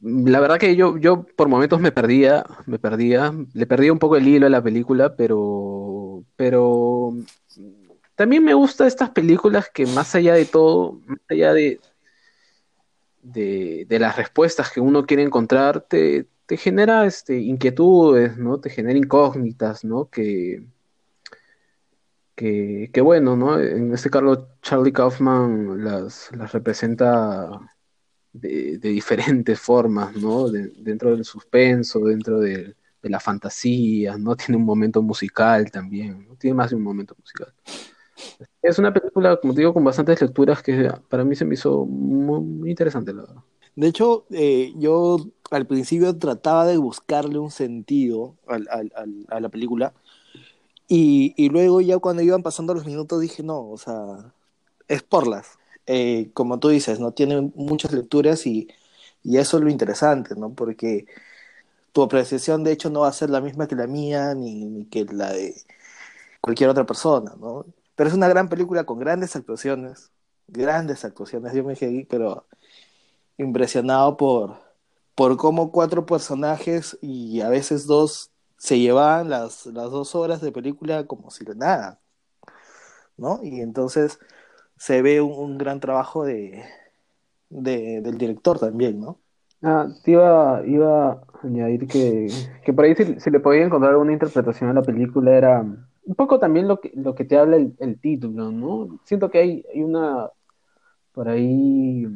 la 0.00 0.40
verdad 0.40 0.58
que 0.58 0.74
yo, 0.76 0.96
yo 0.98 1.24
por 1.36 1.48
momentos 1.48 1.80
me 1.80 1.92
perdía, 1.92 2.44
me 2.66 2.78
perdía, 2.78 3.32
le 3.54 3.66
perdía 3.66 3.92
un 3.92 3.98
poco 3.98 4.16
el 4.16 4.26
hilo 4.26 4.46
a 4.46 4.50
la 4.50 4.62
película, 4.62 5.14
pero, 5.16 6.24
pero 6.36 7.14
también 8.14 8.44
me 8.44 8.54
gustan 8.54 8.86
estas 8.86 9.10
películas 9.10 9.70
que 9.72 9.86
más 9.86 10.14
allá 10.14 10.34
de 10.34 10.44
todo, 10.44 11.00
más 11.06 11.18
allá 11.28 11.54
de, 11.54 11.80
las 13.88 14.16
respuestas 14.16 14.70
que 14.70 14.80
uno 14.80 15.06
quiere 15.06 15.22
encontrar, 15.22 15.82
te, 15.82 16.26
genera 16.58 17.06
este, 17.06 17.38
inquietudes, 17.40 18.36
¿no? 18.36 18.60
Te 18.60 18.68
genera 18.68 18.98
incógnitas, 18.98 19.84
¿no? 19.84 20.10
Que, 20.10 20.62
que, 22.36 23.00
bueno, 23.02 23.36
¿no? 23.36 23.58
En 23.58 23.94
este 23.94 24.10
caso 24.10 24.48
Charlie 24.60 24.92
Kaufman 24.92 25.84
las, 25.84 26.30
las 26.32 26.52
representa 26.52 27.48
de, 28.32 28.78
diferentes 28.78 29.58
formas, 29.58 30.14
¿no? 30.16 30.50
De- 30.50 30.72
dentro 30.76 31.12
del 31.12 31.24
suspenso, 31.24 32.00
dentro 32.00 32.40
de 32.40 32.74
la 33.02 33.20
fantasía, 33.20 34.18
¿no? 34.18 34.36
Tiene 34.36 34.56
un 34.56 34.64
momento 34.64 35.02
musical 35.02 35.70
también. 35.70 36.28
Tiene 36.38 36.54
más 36.54 36.70
de 36.70 36.76
un 36.76 36.82
momento 36.82 37.16
musical. 37.18 37.52
Es 38.62 38.78
una 38.78 38.92
película, 38.92 39.36
como 39.36 39.54
te 39.54 39.60
digo, 39.60 39.74
con 39.74 39.84
bastantes 39.84 40.20
lecturas 40.20 40.62
que 40.62 40.90
para 41.08 41.24
mí 41.24 41.34
se 41.34 41.44
me 41.44 41.54
hizo 41.54 41.84
muy, 41.84 42.70
interesante, 42.70 43.12
la 43.12 43.22
verdad. 43.22 43.42
De 43.74 43.88
hecho, 43.88 44.26
eh, 44.30 44.72
yo 44.76 45.18
al 45.50 45.66
principio 45.66 46.16
trataba 46.16 46.66
de 46.66 46.76
buscarle 46.76 47.38
un 47.38 47.50
sentido 47.50 48.36
a 48.46 49.40
la 49.40 49.48
película 49.48 49.92
y, 50.94 51.48
luego 51.48 51.80
ya 51.80 51.98
cuando 51.98 52.22
iban 52.22 52.42
pasando 52.42 52.74
los 52.74 52.84
minutos 52.86 53.20
dije, 53.20 53.42
no, 53.42 53.70
o 53.70 53.78
sea, 53.78 54.34
es 54.88 55.02
porlas. 55.02 55.58
Eh, 55.86 56.30
como 56.34 56.58
tú 56.60 56.68
dices, 56.68 57.00
¿no? 57.00 57.12
Tiene 57.12 57.50
muchas 57.54 57.92
lecturas 57.92 58.46
y, 58.46 58.68
y 59.22 59.38
eso 59.38 59.58
es 59.58 59.64
lo 59.64 59.70
interesante, 59.70 60.34
¿no? 60.36 60.54
Porque 60.54 61.06
tu 61.92 62.02
apreciación 62.02 62.64
de 62.64 62.72
hecho 62.72 62.90
no 62.90 63.00
va 63.00 63.08
a 63.08 63.12
ser 63.12 63.30
la 63.30 63.40
misma 63.40 63.68
que 63.68 63.76
la 63.76 63.86
mía 63.86 64.34
ni, 64.34 64.66
ni 64.66 64.86
que 64.86 65.04
la 65.06 65.32
de 65.32 65.54
cualquier 66.40 66.70
otra 66.70 66.86
persona, 66.86 67.34
¿no? 67.40 67.66
Pero 67.94 68.08
es 68.08 68.14
una 68.14 68.28
gran 68.28 68.48
película 68.48 68.84
con 68.84 68.98
grandes 68.98 69.36
actuaciones, 69.36 70.10
grandes 70.48 71.04
actuaciones. 71.04 71.52
Yo 71.52 71.64
me 71.64 71.76
quedé, 71.76 72.06
pero 72.08 72.46
impresionado 73.38 74.16
por, 74.16 74.56
por 75.14 75.36
cómo 75.36 75.72
cuatro 75.72 76.06
personajes 76.06 76.98
y 77.02 77.40
a 77.40 77.48
veces 77.48 77.86
dos 77.86 78.30
se 78.56 78.78
llevaban 78.78 79.28
las, 79.28 79.66
las 79.66 79.90
dos 79.90 80.14
horas 80.14 80.40
de 80.40 80.52
película 80.52 81.06
como 81.06 81.30
si 81.30 81.44
de 81.44 81.54
nada, 81.54 82.00
¿no? 83.16 83.40
Y 83.42 83.60
entonces 83.60 84.18
se 84.76 85.02
ve 85.02 85.20
un, 85.20 85.58
gran 85.58 85.80
trabajo 85.80 86.24
de, 86.24 86.64
de, 87.50 88.00
del 88.02 88.18
director 88.18 88.58
también, 88.58 89.00
¿no? 89.00 89.18
Ah, 89.62 89.88
te 90.04 90.12
iba, 90.12 90.62
iba 90.66 91.12
a 91.12 91.22
añadir 91.42 91.86
que, 91.86 92.28
que 92.64 92.72
por 92.72 92.84
ahí 92.84 92.94
si, 92.96 93.30
le 93.30 93.40
podía 93.40 93.64
encontrar 93.64 93.96
una 93.96 94.12
interpretación 94.12 94.70
a 94.70 94.74
la 94.74 94.82
película 94.82 95.36
era 95.36 95.64
un 96.04 96.14
poco 96.14 96.38
también 96.38 96.68
lo 96.68 96.80
que, 96.80 96.92
lo 96.94 97.14
que 97.14 97.24
te 97.24 97.38
habla 97.38 97.56
el, 97.56 97.74
el 97.78 98.00
título, 98.00 98.50
¿no? 98.50 99.00
Siento 99.04 99.30
que 99.30 99.38
hay, 99.38 99.64
hay 99.72 99.82
una, 99.82 100.30
por 101.12 101.28
ahí, 101.28 102.06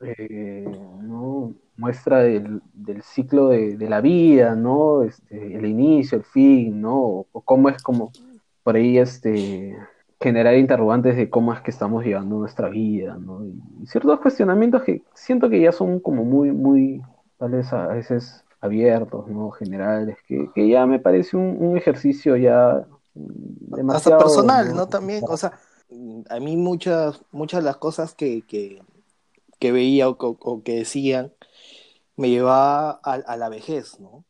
eh, 0.00 0.64
¿no? 1.02 1.54
muestra 1.76 2.20
del, 2.20 2.62
del 2.72 3.02
ciclo 3.02 3.48
de, 3.48 3.76
la 3.88 4.00
vida, 4.00 4.54
¿no? 4.54 5.02
Este, 5.02 5.56
el 5.56 5.66
inicio, 5.66 6.18
el 6.18 6.24
fin, 6.24 6.80
¿no? 6.80 7.26
O, 7.32 7.40
cómo 7.44 7.68
es 7.68 7.82
como 7.82 8.12
por 8.62 8.76
ahí 8.76 8.98
este 8.98 9.76
generar 10.20 10.56
interrogantes 10.56 11.16
de 11.16 11.28
cómo 11.28 11.52
es 11.52 11.60
que 11.60 11.70
estamos 11.70 12.04
llevando 12.04 12.38
nuestra 12.38 12.68
vida, 12.68 13.16
¿no? 13.18 13.44
Y, 13.44 13.86
ciertos 13.86 14.20
cuestionamientos 14.20 14.82
que 14.82 15.02
siento 15.14 15.50
que 15.50 15.60
ya 15.60 15.72
son 15.72 16.00
como 16.00 16.24
muy, 16.24 16.52
muy, 16.52 17.02
tal 17.38 17.52
vez 17.52 17.72
a 17.72 17.88
veces 17.88 18.43
abiertos, 18.64 19.28
¿no? 19.28 19.50
Generales, 19.50 20.16
que, 20.26 20.50
que 20.54 20.68
ya 20.68 20.86
me 20.86 20.98
parece 20.98 21.36
un, 21.36 21.56
un 21.60 21.76
ejercicio 21.76 22.36
ya 22.36 22.86
demasiado... 23.14 24.16
Hasta 24.16 24.18
personal, 24.18 24.74
¿no? 24.74 24.88
También, 24.88 25.22
o 25.28 25.36
sea, 25.36 25.52
a 26.30 26.40
mí 26.40 26.56
muchas, 26.56 27.22
muchas 27.30 27.60
de 27.60 27.66
las 27.66 27.76
cosas 27.76 28.14
que, 28.14 28.42
que, 28.42 28.82
que 29.58 29.72
veía 29.72 30.08
o, 30.08 30.16
o, 30.18 30.62
que 30.62 30.76
decían 30.76 31.32
me 32.16 32.30
llevaba 32.30 33.00
a, 33.02 33.14
a, 33.14 33.36
la 33.36 33.48
vejez, 33.48 33.98
¿no? 34.00 34.24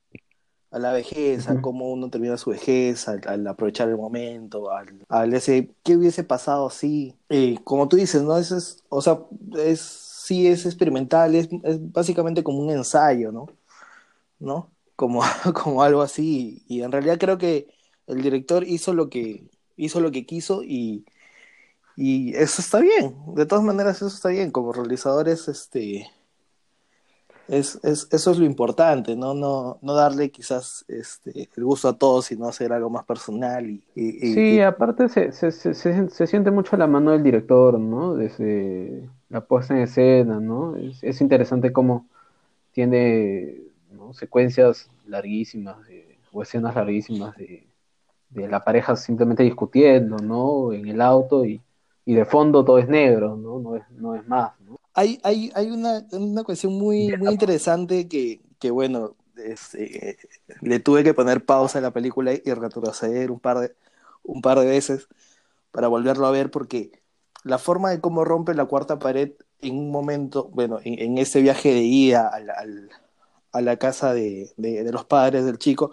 A 0.70 0.78
la 0.78 0.92
vejez, 0.92 1.48
a 1.48 1.60
cómo 1.60 1.92
uno 1.92 2.10
termina 2.10 2.36
su 2.36 2.50
vejez, 2.50 3.06
al, 3.08 3.46
aprovechar 3.46 3.88
el 3.88 3.96
momento, 3.96 4.70
al, 5.08 5.32
ese, 5.34 5.70
¿qué 5.84 5.96
hubiese 5.96 6.24
pasado 6.24 6.68
si? 6.70 7.14
Eh, 7.28 7.58
como 7.62 7.86
tú 7.86 7.96
dices, 7.96 8.22
¿no? 8.22 8.36
Eso 8.38 8.56
es, 8.56 8.82
o 8.88 9.00
sea, 9.00 9.20
es, 9.58 9.80
sí 9.80 10.48
es 10.48 10.66
experimental, 10.66 11.34
es, 11.36 11.48
es 11.62 11.92
básicamente 11.92 12.42
como 12.42 12.58
un 12.58 12.70
ensayo, 12.70 13.30
¿no? 13.30 13.46
¿No? 14.44 14.70
Como, 14.96 15.22
como 15.54 15.82
algo 15.82 16.02
así. 16.02 16.64
Y 16.68 16.82
en 16.82 16.92
realidad 16.92 17.18
creo 17.18 17.38
que 17.38 17.68
el 18.06 18.22
director 18.22 18.64
hizo 18.64 18.92
lo 18.94 19.08
que, 19.08 19.48
hizo 19.76 20.00
lo 20.00 20.10
que 20.10 20.26
quiso 20.26 20.62
y, 20.62 21.04
y 21.96 22.34
eso 22.36 22.62
está 22.62 22.80
bien. 22.80 23.16
De 23.34 23.46
todas 23.46 23.64
maneras, 23.64 23.96
eso 23.96 24.08
está 24.08 24.28
bien. 24.28 24.50
Como 24.50 24.72
realizadores, 24.72 25.48
este 25.48 26.10
es, 27.48 27.78
es, 27.82 28.08
eso 28.10 28.30
es 28.30 28.38
lo 28.38 28.46
importante, 28.46 29.16
¿no? 29.16 29.34
No, 29.34 29.78
no 29.82 29.94
darle 29.94 30.30
quizás 30.30 30.84
este, 30.88 31.50
el 31.54 31.64
gusto 31.64 31.88
a 31.88 31.98
todos, 31.98 32.26
sino 32.26 32.48
hacer 32.48 32.72
algo 32.72 32.88
más 32.88 33.04
personal. 33.04 33.82
Y, 33.94 34.12
sí, 34.32 34.60
aparte 34.60 35.08
se, 35.08 35.32
se, 35.32 35.50
se, 35.50 35.74
se, 35.74 36.26
siente 36.26 36.50
mucho 36.50 36.76
la 36.76 36.86
mano 36.86 37.10
del 37.10 37.22
director, 37.22 37.78
¿no? 37.78 38.14
Desde 38.14 39.08
la 39.28 39.42
puesta 39.42 39.74
en 39.74 39.82
escena, 39.82 40.40
¿no? 40.40 40.76
Es, 40.76 41.02
es 41.02 41.20
interesante 41.20 41.72
cómo 41.72 42.06
tiene 42.72 43.58
secuencias 44.12 44.90
larguísimas 45.06 45.76
o 46.32 46.42
escenas 46.42 46.74
larguísimas 46.74 47.36
de, 47.36 47.66
de 48.30 48.48
la 48.48 48.64
pareja 48.64 48.96
simplemente 48.96 49.42
discutiendo, 49.42 50.16
¿no? 50.18 50.72
En 50.72 50.86
el 50.88 51.00
auto 51.00 51.44
y, 51.44 51.60
y 52.04 52.14
de 52.14 52.24
fondo 52.24 52.64
todo 52.64 52.78
es 52.78 52.88
negro, 52.88 53.36
¿no? 53.36 53.58
No 53.58 53.76
es, 53.76 53.90
no 53.90 54.14
es 54.14 54.26
más, 54.26 54.52
¿no? 54.60 54.78
hay, 54.94 55.20
hay, 55.24 55.50
hay 55.54 55.70
una, 55.70 56.06
una 56.12 56.44
cuestión 56.44 56.74
muy, 56.74 57.16
muy 57.16 57.32
interesante 57.32 58.08
que, 58.08 58.40
que 58.60 58.70
bueno, 58.70 59.16
este, 59.36 60.16
le 60.60 60.78
tuve 60.78 61.02
que 61.02 61.14
poner 61.14 61.44
pausa 61.44 61.78
a 61.78 61.82
la 61.82 61.92
película 61.92 62.32
y 62.32 62.54
retroceder 62.54 63.30
un 63.32 63.40
par 63.40 63.58
de, 63.58 63.74
un 64.22 64.40
par 64.40 64.58
de 64.60 64.66
veces 64.66 65.08
para 65.72 65.88
volverlo 65.88 66.26
a 66.26 66.30
ver 66.30 66.50
porque 66.50 67.02
la 67.42 67.58
forma 67.58 67.90
de 67.90 68.00
cómo 68.00 68.24
rompe 68.24 68.54
la 68.54 68.66
cuarta 68.66 69.00
pared 69.00 69.32
en 69.60 69.76
un 69.76 69.90
momento, 69.90 70.48
bueno, 70.52 70.78
en, 70.84 70.98
en 71.00 71.18
ese 71.18 71.42
viaje 71.42 71.70
de 71.70 71.82
ida 71.82 72.28
al, 72.28 72.50
al, 72.50 72.90
a 73.54 73.60
la 73.62 73.76
casa 73.76 74.12
de, 74.12 74.52
de, 74.56 74.84
de, 74.84 74.92
los 74.92 75.04
padres 75.04 75.44
del 75.46 75.58
chico, 75.58 75.90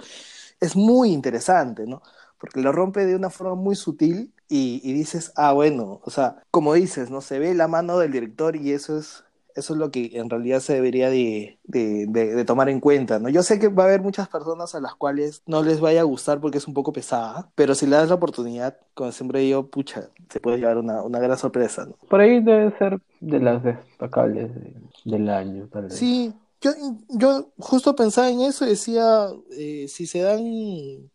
es 0.59 0.75
muy 0.75 1.11
interesante, 1.11 1.85
¿no? 1.87 2.01
Porque 2.39 2.61
lo 2.61 2.71
rompe 2.71 3.05
de 3.05 3.15
una 3.15 3.29
forma 3.29 3.55
muy 3.55 3.75
sutil 3.75 4.33
y, 4.49 4.81
y, 4.83 4.93
dices, 4.93 5.31
ah, 5.35 5.53
bueno, 5.53 6.01
o 6.03 6.09
sea, 6.09 6.43
como 6.51 6.73
dices, 6.73 7.09
¿no? 7.11 7.21
Se 7.21 7.39
ve 7.39 7.53
la 7.53 7.67
mano 7.67 7.99
del 7.99 8.11
director 8.11 8.55
y 8.55 8.71
eso 8.71 8.97
es, 8.97 9.23
eso 9.55 9.73
es 9.73 9.79
lo 9.79 9.91
que 9.91 10.11
en 10.13 10.29
realidad 10.29 10.59
se 10.59 10.73
debería 10.73 11.09
de, 11.09 11.57
de, 11.63 12.07
de, 12.07 12.45
tomar 12.45 12.69
en 12.69 12.79
cuenta, 12.79 13.19
¿no? 13.19 13.29
Yo 13.29 13.43
sé 13.43 13.59
que 13.59 13.67
va 13.67 13.83
a 13.83 13.85
haber 13.87 14.01
muchas 14.01 14.27
personas 14.27 14.75
a 14.75 14.81
las 14.81 14.95
cuales 14.95 15.43
no 15.45 15.63
les 15.63 15.79
vaya 15.79 16.01
a 16.01 16.05
gustar 16.05 16.39
porque 16.39 16.57
es 16.57 16.67
un 16.67 16.73
poco 16.73 16.93
pesada, 16.93 17.49
pero 17.55 17.75
si 17.75 17.85
le 17.85 17.95
das 17.95 18.09
la 18.09 18.15
oportunidad, 18.15 18.77
como 18.93 19.11
siempre 19.11 19.41
digo, 19.41 19.67
pucha, 19.67 20.09
se 20.29 20.39
puede 20.39 20.57
llevar 20.57 20.77
una, 20.77 21.03
una 21.03 21.19
gran 21.19 21.37
sorpresa, 21.37 21.85
¿no? 21.85 21.93
Por 22.09 22.21
ahí 22.21 22.41
debe 22.41 22.75
ser 22.77 22.99
de 23.19 23.39
las 23.39 23.63
destacables 23.63 24.53
de, 24.55 24.73
del 25.05 25.29
año, 25.29 25.67
tal 25.71 25.83
vez. 25.83 25.95
Sí, 25.95 26.33
yo, 26.61 26.71
yo 27.09 27.51
justo 27.57 27.95
pensaba 27.95 28.29
en 28.29 28.41
eso 28.41 28.65
y 28.65 28.69
decía, 28.69 29.27
eh, 29.51 29.87
si 29.87 30.07
se 30.07 30.21
dan 30.21 31.11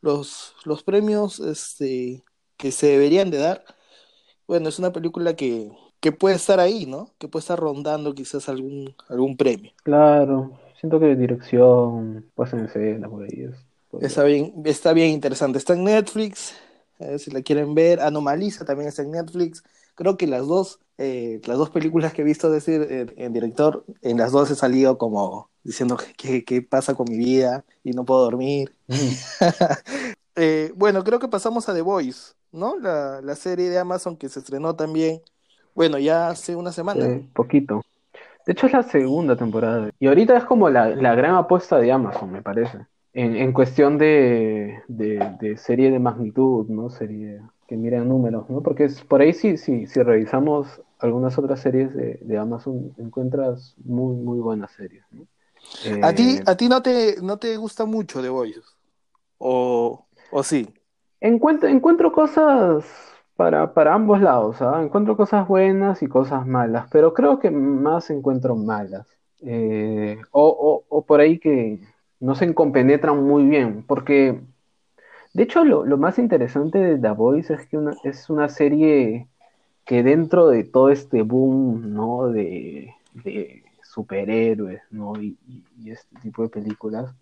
los, 0.00 0.54
los 0.64 0.82
premios, 0.82 1.40
este 1.40 2.22
que 2.56 2.70
se 2.70 2.86
deberían 2.86 3.30
de 3.30 3.38
dar, 3.38 3.64
bueno, 4.46 4.68
es 4.68 4.78
una 4.78 4.92
película 4.92 5.34
que, 5.34 5.70
que 6.00 6.12
puede 6.12 6.36
estar 6.36 6.60
ahí, 6.60 6.86
¿no? 6.86 7.10
Que 7.18 7.28
puede 7.28 7.40
estar 7.40 7.58
rondando 7.58 8.14
quizás 8.14 8.48
algún, 8.48 8.94
algún 9.08 9.36
premio. 9.36 9.72
Claro, 9.82 10.58
siento 10.78 11.00
que 11.00 11.16
dirección, 11.16 12.30
pues 12.34 12.52
en 12.52 12.66
escena 12.66 13.08
por 13.08 13.24
ahí 13.24 13.48
es. 13.50 13.56
Está 14.00 14.24
bien, 14.24 14.52
está 14.64 14.92
bien 14.92 15.10
interesante. 15.10 15.58
Está 15.58 15.74
en 15.74 15.84
Netflix, 15.84 16.54
si 17.18 17.30
la 17.30 17.42
quieren 17.42 17.74
ver. 17.74 18.00
Anomaliza 18.00 18.64
también 18.64 18.88
está 18.88 19.02
en 19.02 19.12
Netflix. 19.12 19.62
Creo 19.94 20.16
que 20.16 20.26
las 20.26 20.46
dos, 20.46 20.80
eh, 20.98 21.40
las 21.46 21.58
dos 21.58 21.70
películas 21.70 22.12
que 22.12 22.22
he 22.22 22.24
visto 22.24 22.50
decir 22.50 22.86
en, 22.90 23.12
en 23.16 23.32
director, 23.32 23.84
en 24.02 24.18
las 24.18 24.32
dos 24.32 24.50
he 24.50 24.54
salido 24.54 24.98
como 24.98 25.50
diciendo 25.62 25.96
qué, 26.16 26.44
qué 26.44 26.62
pasa 26.62 26.94
con 26.94 27.06
mi 27.08 27.16
vida 27.16 27.64
y 27.82 27.92
no 27.92 28.04
puedo 28.04 28.22
dormir. 28.22 28.74
Mm. 28.86 28.94
eh, 30.36 30.72
bueno, 30.76 31.02
creo 31.04 31.18
que 31.18 31.28
pasamos 31.28 31.68
a 31.68 31.74
The 31.74 31.80
Voice. 31.80 32.34
¿no? 32.54 32.78
La, 32.78 33.20
la 33.20 33.34
serie 33.34 33.68
de 33.68 33.78
Amazon 33.78 34.16
que 34.16 34.28
se 34.28 34.38
estrenó 34.38 34.74
también, 34.76 35.20
bueno, 35.74 35.98
ya 35.98 36.28
hace 36.28 36.56
una 36.56 36.72
semana. 36.72 37.04
Sí, 37.04 37.28
poquito. 37.34 37.82
De 38.46 38.52
hecho 38.52 38.66
es 38.66 38.72
la 38.72 38.82
segunda 38.82 39.36
temporada. 39.36 39.90
Y 39.98 40.06
ahorita 40.06 40.36
es 40.36 40.44
como 40.44 40.70
la, 40.70 40.88
la 40.90 41.14
gran 41.14 41.34
apuesta 41.34 41.78
de 41.78 41.90
Amazon, 41.90 42.30
me 42.30 42.42
parece. 42.42 42.78
En, 43.12 43.36
en 43.36 43.52
cuestión 43.52 43.98
de, 43.98 44.82
de, 44.88 45.36
de, 45.40 45.56
serie 45.56 45.90
de 45.90 45.98
magnitud, 45.98 46.66
¿no? 46.68 46.90
Serie 46.90 47.40
que 47.66 47.76
miren 47.76 48.08
números, 48.08 48.48
¿no? 48.50 48.62
Porque 48.62 48.84
es, 48.84 49.02
por 49.02 49.20
ahí 49.20 49.32
sí, 49.32 49.56
sí, 49.56 49.86
si 49.86 50.02
revisamos 50.02 50.82
algunas 50.98 51.38
otras 51.38 51.60
series 51.60 51.94
de, 51.94 52.18
de 52.22 52.38
Amazon, 52.38 52.94
encuentras 52.98 53.74
muy, 53.84 54.16
muy 54.16 54.38
buenas 54.38 54.72
series, 54.72 55.04
¿no? 55.10 55.26
Eh... 55.84 56.00
¿A 56.02 56.14
ti, 56.14 56.40
a 56.44 56.56
ti 56.56 56.68
no, 56.68 56.82
te, 56.82 57.16
no 57.22 57.38
te 57.38 57.56
gusta 57.56 57.84
mucho 57.84 58.20
The 58.20 58.28
Voice? 58.28 58.60
¿O, 59.38 60.06
o 60.30 60.42
sí? 60.42 60.68
Encuentro, 61.20 61.68
encuentro 61.68 62.12
cosas 62.12 62.84
para, 63.36 63.72
para 63.74 63.94
ambos 63.94 64.20
lados, 64.20 64.60
¿ah? 64.60 64.82
encuentro 64.82 65.16
cosas 65.16 65.48
buenas 65.48 66.02
y 66.02 66.06
cosas 66.06 66.46
malas, 66.46 66.86
pero 66.90 67.14
creo 67.14 67.38
que 67.38 67.50
más 67.50 68.10
encuentro 68.10 68.56
malas. 68.56 69.06
Eh, 69.40 70.18
o, 70.30 70.46
o, 70.48 70.84
o, 70.88 71.02
por 71.04 71.20
ahí 71.20 71.38
que 71.38 71.80
no 72.20 72.34
se 72.34 72.54
compenetran 72.54 73.22
muy 73.22 73.44
bien, 73.46 73.84
porque 73.86 74.40
de 75.34 75.42
hecho 75.42 75.64
lo, 75.64 75.84
lo, 75.84 75.98
más 75.98 76.18
interesante 76.18 76.78
de 76.78 76.98
The 76.98 77.10
Voice 77.10 77.52
es 77.52 77.66
que 77.66 77.76
una, 77.76 77.94
es 78.04 78.30
una 78.30 78.48
serie 78.48 79.28
que 79.84 80.02
dentro 80.02 80.48
de 80.48 80.64
todo 80.64 80.88
este 80.88 81.22
boom 81.22 81.92
¿no? 81.92 82.28
de, 82.28 82.94
de 83.12 83.64
superhéroes, 83.94 84.82
¿no? 84.90 85.14
Y, 85.20 85.36
este 85.86 86.16
tipo 86.20 86.42
de 86.42 86.48
películas, 86.48 87.14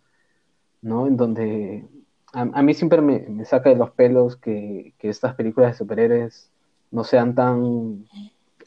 ¿no? 0.80 1.06
En 1.06 1.16
donde 1.16 1.84
a, 2.32 2.62
mí 2.62 2.74
siempre 2.74 3.02
me, 3.02 3.44
saca 3.44 3.70
de 3.70 3.76
los 3.76 3.90
pelos 3.90 4.36
que, 4.36 4.94
estas 5.00 5.34
películas 5.34 5.72
de 5.72 5.78
superhéroes 5.78 6.50
no 6.90 7.04
sean 7.04 7.34
tan... 7.34 8.06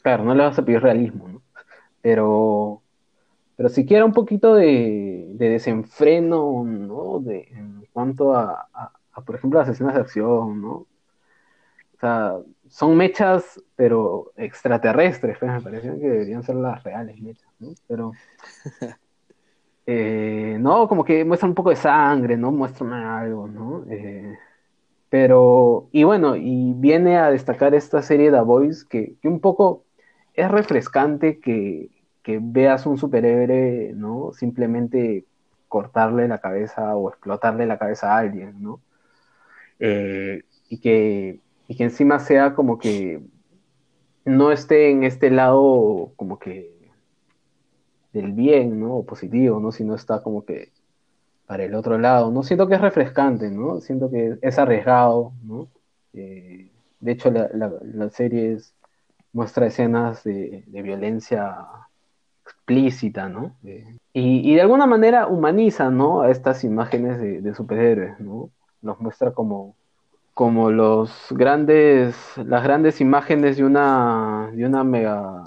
Claro, 0.02 0.24
no 0.24 0.34
le 0.34 0.44
vas 0.44 0.58
a 0.58 0.64
pedir 0.64 0.82
realismo, 0.82 1.28
¿no? 1.28 1.42
Pero, 2.00 2.82
pero 3.56 3.68
siquiera 3.68 4.04
un 4.04 4.12
poquito 4.12 4.54
de, 4.54 5.32
desenfreno, 5.34 6.62
¿no? 6.64 7.18
De, 7.18 7.48
en 7.50 7.86
cuanto 7.92 8.36
a, 8.36 8.68
por 9.24 9.36
ejemplo, 9.36 9.58
las 9.60 9.68
escenas 9.68 9.94
de 9.94 10.00
acción, 10.00 10.60
¿no? 10.60 10.86
O 11.96 11.98
sea, 12.00 12.34
son 12.68 12.96
mechas, 12.96 13.62
pero 13.74 14.32
extraterrestres, 14.36 15.38
pues, 15.38 15.50
me 15.50 15.60
parecían 15.62 15.98
que 15.98 16.08
deberían 16.10 16.42
ser 16.42 16.56
las 16.56 16.82
reales 16.84 17.18
mechas, 17.20 17.50
¿no? 17.58 17.70
Pero, 17.88 18.12
eh, 19.86 20.58
no, 20.60 20.88
como 20.88 21.04
que 21.04 21.24
muestran 21.24 21.50
un 21.50 21.54
poco 21.54 21.70
de 21.70 21.76
sangre, 21.76 22.36
¿no? 22.36 22.52
Muestran 22.52 22.92
algo, 22.92 23.48
¿no? 23.48 23.84
Eh, 23.90 24.36
pero, 25.08 25.88
y 25.92 26.04
bueno, 26.04 26.36
y 26.36 26.72
viene 26.74 27.18
a 27.18 27.30
destacar 27.30 27.74
esta 27.74 28.02
serie 28.02 28.30
de 28.30 28.38
The 28.38 28.44
Voice, 28.44 28.86
que, 28.88 29.16
que 29.22 29.28
un 29.28 29.40
poco 29.40 29.84
es 30.34 30.50
refrescante 30.50 31.40
que, 31.40 31.90
que 32.22 32.40
veas 32.42 32.86
un 32.86 32.98
superhéroe, 32.98 33.92
¿no? 33.94 34.32
Simplemente 34.32 35.26
cortarle 35.68 36.28
la 36.28 36.38
cabeza 36.40 36.96
o 36.96 37.08
explotarle 37.08 37.66
la 37.66 37.78
cabeza 37.78 38.12
a 38.14 38.18
alguien, 38.18 38.62
¿no? 38.62 38.80
Eh, 39.78 40.42
y 40.68 40.78
que 40.78 41.40
y 41.68 41.76
que 41.76 41.84
encima 41.84 42.18
sea 42.18 42.54
como 42.54 42.78
que 42.78 43.20
no 44.24 44.52
esté 44.52 44.90
en 44.90 45.04
este 45.04 45.30
lado 45.30 46.12
como 46.16 46.38
que 46.38 46.76
del 48.12 48.32
bien, 48.32 48.80
¿no? 48.80 48.96
O 48.96 49.06
positivo, 49.06 49.60
¿no? 49.60 49.72
Sino 49.72 49.94
está 49.94 50.22
como 50.22 50.44
que 50.44 50.70
para 51.46 51.64
el 51.64 51.74
otro 51.74 51.98
lado, 51.98 52.30
¿no? 52.30 52.42
Siento 52.42 52.66
que 52.68 52.74
es 52.74 52.80
refrescante, 52.80 53.50
¿no? 53.50 53.80
Siento 53.80 54.10
que 54.10 54.38
es 54.42 54.58
arriesgado, 54.58 55.32
¿no? 55.44 55.68
Eh, 56.14 56.70
de 57.00 57.12
hecho, 57.12 57.30
la, 57.30 57.48
la, 57.52 58.10
serie 58.10 58.58
muestra 59.32 59.66
escenas 59.66 60.24
de, 60.24 60.64
violencia 60.66 61.56
explícita, 62.44 63.28
¿no? 63.28 63.54
Eh, 63.64 63.96
y, 64.12 64.54
de 64.54 64.60
alguna 64.62 64.86
manera 64.86 65.26
humaniza, 65.26 65.90
¿no? 65.90 66.22
A 66.22 66.30
estas 66.30 66.64
imágenes 66.64 67.18
de, 67.20 67.42
de 67.42 67.54
superhéroes, 67.54 68.18
¿no? 68.18 68.50
Los 68.86 69.00
muestra 69.00 69.32
como 69.32 69.76
como 70.36 70.70
los 70.70 71.28
grandes, 71.30 72.14
las 72.36 72.62
grandes 72.62 73.00
imágenes 73.00 73.56
de 73.56 73.64
una, 73.64 74.50
de 74.52 74.66
una 74.66 74.84
mega, 74.84 75.44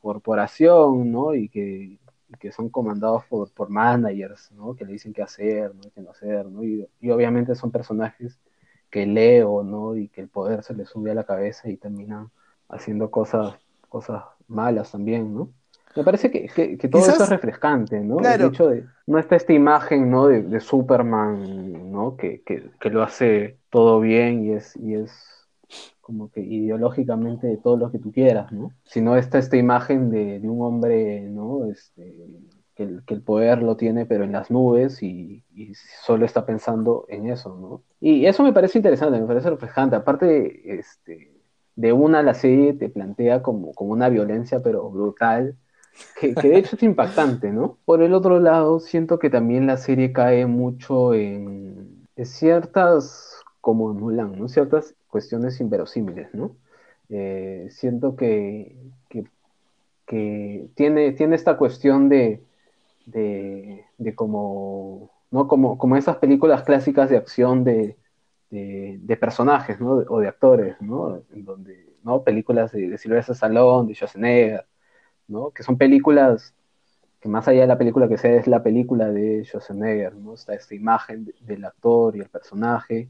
corporación, 0.00 1.12
¿no? 1.12 1.34
Y 1.34 1.50
que, 1.50 1.98
que 2.40 2.50
son 2.50 2.70
comandados 2.70 3.26
por, 3.26 3.52
por 3.52 3.68
managers, 3.68 4.50
¿no? 4.52 4.74
Que 4.74 4.86
le 4.86 4.94
dicen 4.94 5.12
qué 5.12 5.20
hacer, 5.20 5.74
¿no? 5.74 5.82
Qué 5.94 6.00
no 6.00 6.12
hacer, 6.12 6.46
¿no? 6.46 6.64
Y, 6.64 6.88
obviamente 7.10 7.54
son 7.54 7.70
personajes 7.70 8.40
que 8.88 9.04
leo, 9.04 9.62
¿no? 9.62 9.94
Y 9.96 10.08
que 10.08 10.22
el 10.22 10.28
poder 10.28 10.62
se 10.62 10.72
les 10.72 10.88
sube 10.88 11.10
a 11.10 11.14
la 11.14 11.24
cabeza 11.24 11.68
y 11.68 11.76
terminan 11.76 12.30
haciendo 12.70 13.10
cosas, 13.10 13.56
cosas 13.90 14.24
malas 14.48 14.92
también, 14.92 15.34
¿no? 15.34 15.50
Me 15.96 16.04
parece 16.04 16.30
que, 16.30 16.76
todo 16.88 17.02
eso 17.02 17.22
es 17.22 17.28
refrescante, 17.30 18.00
¿no? 18.00 18.18
El 18.20 18.42
hecho 18.42 18.68
de, 18.68 18.84
no 19.06 19.18
está 19.18 19.36
esta 19.36 19.54
imagen, 19.54 20.10
¿no? 20.10 20.26
De, 20.26 20.60
Superman, 20.60 21.90
¿no? 21.90 22.16
Que, 22.16 22.42
lo 22.84 23.02
hace 23.02 23.58
todo 23.70 24.00
bien 24.00 24.44
y 24.44 24.52
es, 24.52 24.76
y 24.76 24.94
es 24.94 25.10
como 26.00 26.30
que 26.30 26.40
ideológicamente 26.40 27.46
de 27.46 27.56
todo 27.56 27.76
lo 27.76 27.90
que 27.90 27.98
tú 27.98 28.12
quieras, 28.12 28.52
¿no? 28.52 28.72
Sino 28.84 29.16
está 29.16 29.38
esta 29.38 29.56
imagen 29.56 30.10
de, 30.10 30.38
un 30.44 30.62
hombre, 30.62 31.22
¿no? 31.22 31.64
Este, 31.64 32.14
que, 32.74 32.82
el, 32.84 33.22
poder 33.22 33.62
lo 33.62 33.76
tiene 33.76 34.04
pero 34.04 34.24
en 34.24 34.32
las 34.32 34.50
nubes 34.50 35.02
y, 35.02 35.42
solo 36.04 36.26
está 36.26 36.44
pensando 36.44 37.06
en 37.08 37.30
eso, 37.30 37.56
¿no? 37.56 37.82
Y 38.00 38.26
eso 38.26 38.42
me 38.42 38.52
parece 38.52 38.78
interesante, 38.78 39.18
me 39.18 39.26
parece 39.26 39.48
refrescante. 39.48 39.96
Aparte, 39.96 40.78
este, 40.78 41.32
de 41.74 41.92
una 41.92 42.22
la 42.22 42.34
serie 42.34 42.74
te 42.74 42.90
plantea 42.90 43.42
como, 43.42 43.72
como 43.72 43.92
una 43.92 44.10
violencia 44.10 44.62
pero 44.62 44.90
brutal 44.90 45.56
que, 46.18 46.34
de 46.34 46.58
hecho 46.58 46.76
es 46.76 46.82
impactante, 46.82 47.50
¿no? 47.50 47.78
Por 47.84 48.02
el 48.02 48.14
otro 48.14 48.40
lado, 48.40 48.80
siento 48.80 49.18
que 49.18 49.30
también 49.30 49.66
la 49.66 49.76
serie 49.76 50.12
cae 50.12 50.46
mucho 50.46 51.14
en, 51.14 52.06
ciertas, 52.24 53.42
como 53.60 53.90
en 53.90 53.98
Mulan, 53.98 54.38
¿no? 54.38 54.48
Ciertas 54.48 54.94
cuestiones 55.08 55.60
inverosímiles, 55.60 56.32
¿no? 56.34 56.56
Eh, 57.08 57.68
siento 57.70 58.16
que, 58.16 58.76
que, 60.06 60.68
tiene, 60.74 61.12
tiene 61.12 61.36
esta 61.36 61.56
cuestión 61.56 62.08
de, 62.08 62.42
de, 63.06 64.14
como, 64.14 65.10
¿no? 65.30 65.48
Como, 65.48 65.78
como 65.78 65.96
esas 65.96 66.16
películas 66.16 66.62
clásicas 66.62 67.10
de 67.10 67.16
acción 67.16 67.64
de, 67.64 67.96
de, 68.50 69.16
personajes, 69.16 69.80
¿no? 69.80 69.92
O 70.08 70.20
de 70.20 70.28
actores, 70.28 70.80
¿no? 70.80 71.22
En 71.32 71.44
donde, 71.44 71.86
¿no? 72.02 72.22
Películas 72.22 72.72
de, 72.72 72.88
de 72.88 72.98
Sylvester 72.98 73.34
Stallone, 73.34 73.88
de 73.88 73.94
Schwarzenegger, 73.94 74.64
¿no? 75.28 75.50
Que 75.50 75.62
son 75.62 75.76
películas 75.78 76.54
que 77.20 77.28
más 77.28 77.48
allá 77.48 77.62
de 77.62 77.66
la 77.66 77.78
película 77.78 78.08
que 78.08 78.18
sea 78.18 78.36
es 78.36 78.46
la 78.46 78.62
película 78.62 79.10
de 79.10 79.44
Schwarzenegger, 79.44 80.14
¿no? 80.14 80.34
Está 80.34 80.54
esta 80.54 80.74
imagen 80.74 81.32
del 81.40 81.64
actor 81.64 82.16
y 82.16 82.20
el 82.20 82.28
personaje 82.28 83.08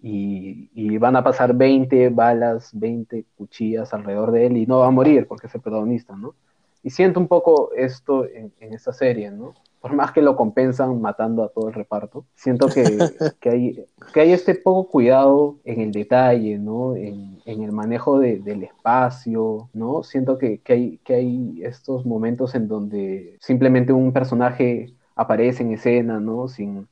y, 0.00 0.98
van 0.98 1.16
a 1.16 1.24
pasar 1.24 1.54
20 1.54 2.10
balas, 2.10 2.70
20 2.72 3.24
cuchillas 3.36 3.92
alrededor 3.94 4.32
de 4.32 4.46
él 4.46 4.56
y 4.56 4.66
no 4.66 4.78
va 4.78 4.86
a 4.86 4.90
morir 4.90 5.26
porque 5.26 5.46
es 5.46 5.54
el 5.54 5.60
protagonista, 5.60 6.16
¿no? 6.16 6.34
Y 6.82 6.90
siento 6.90 7.20
un 7.20 7.28
poco 7.28 7.72
esto 7.74 8.26
en, 8.26 8.52
en 8.60 8.72
esta 8.74 8.92
serie, 8.92 9.30
¿no? 9.30 9.54
Por 9.82 9.94
más 9.94 10.12
que 10.12 10.22
lo 10.22 10.36
compensan 10.36 11.00
matando 11.00 11.42
a 11.42 11.48
todo 11.48 11.68
el 11.68 11.74
reparto, 11.74 12.24
siento 12.36 12.68
que, 12.68 12.82
hay, 13.50 13.84
que 14.14 14.20
hay 14.20 14.32
este 14.32 14.54
poco 14.54 14.88
cuidado 14.88 15.58
en 15.64 15.80
el 15.80 15.90
detalle, 15.90 16.56
¿no? 16.56 16.94
En, 16.94 17.32
el 17.44 17.72
manejo 17.72 18.20
del 18.20 18.62
espacio, 18.62 19.68
¿no? 19.74 20.04
Siento 20.04 20.38
que, 20.38 20.62
hay, 20.68 20.98
que 20.98 21.14
hay 21.14 21.60
estos 21.64 22.06
momentos 22.06 22.54
en 22.54 22.68
donde 22.68 23.36
simplemente 23.40 23.92
un 23.92 24.12
personaje 24.12 24.94
aparece 25.16 25.64
en 25.64 25.72
escena, 25.72 26.20
¿no? 26.20 26.46
Sin, 26.46 26.86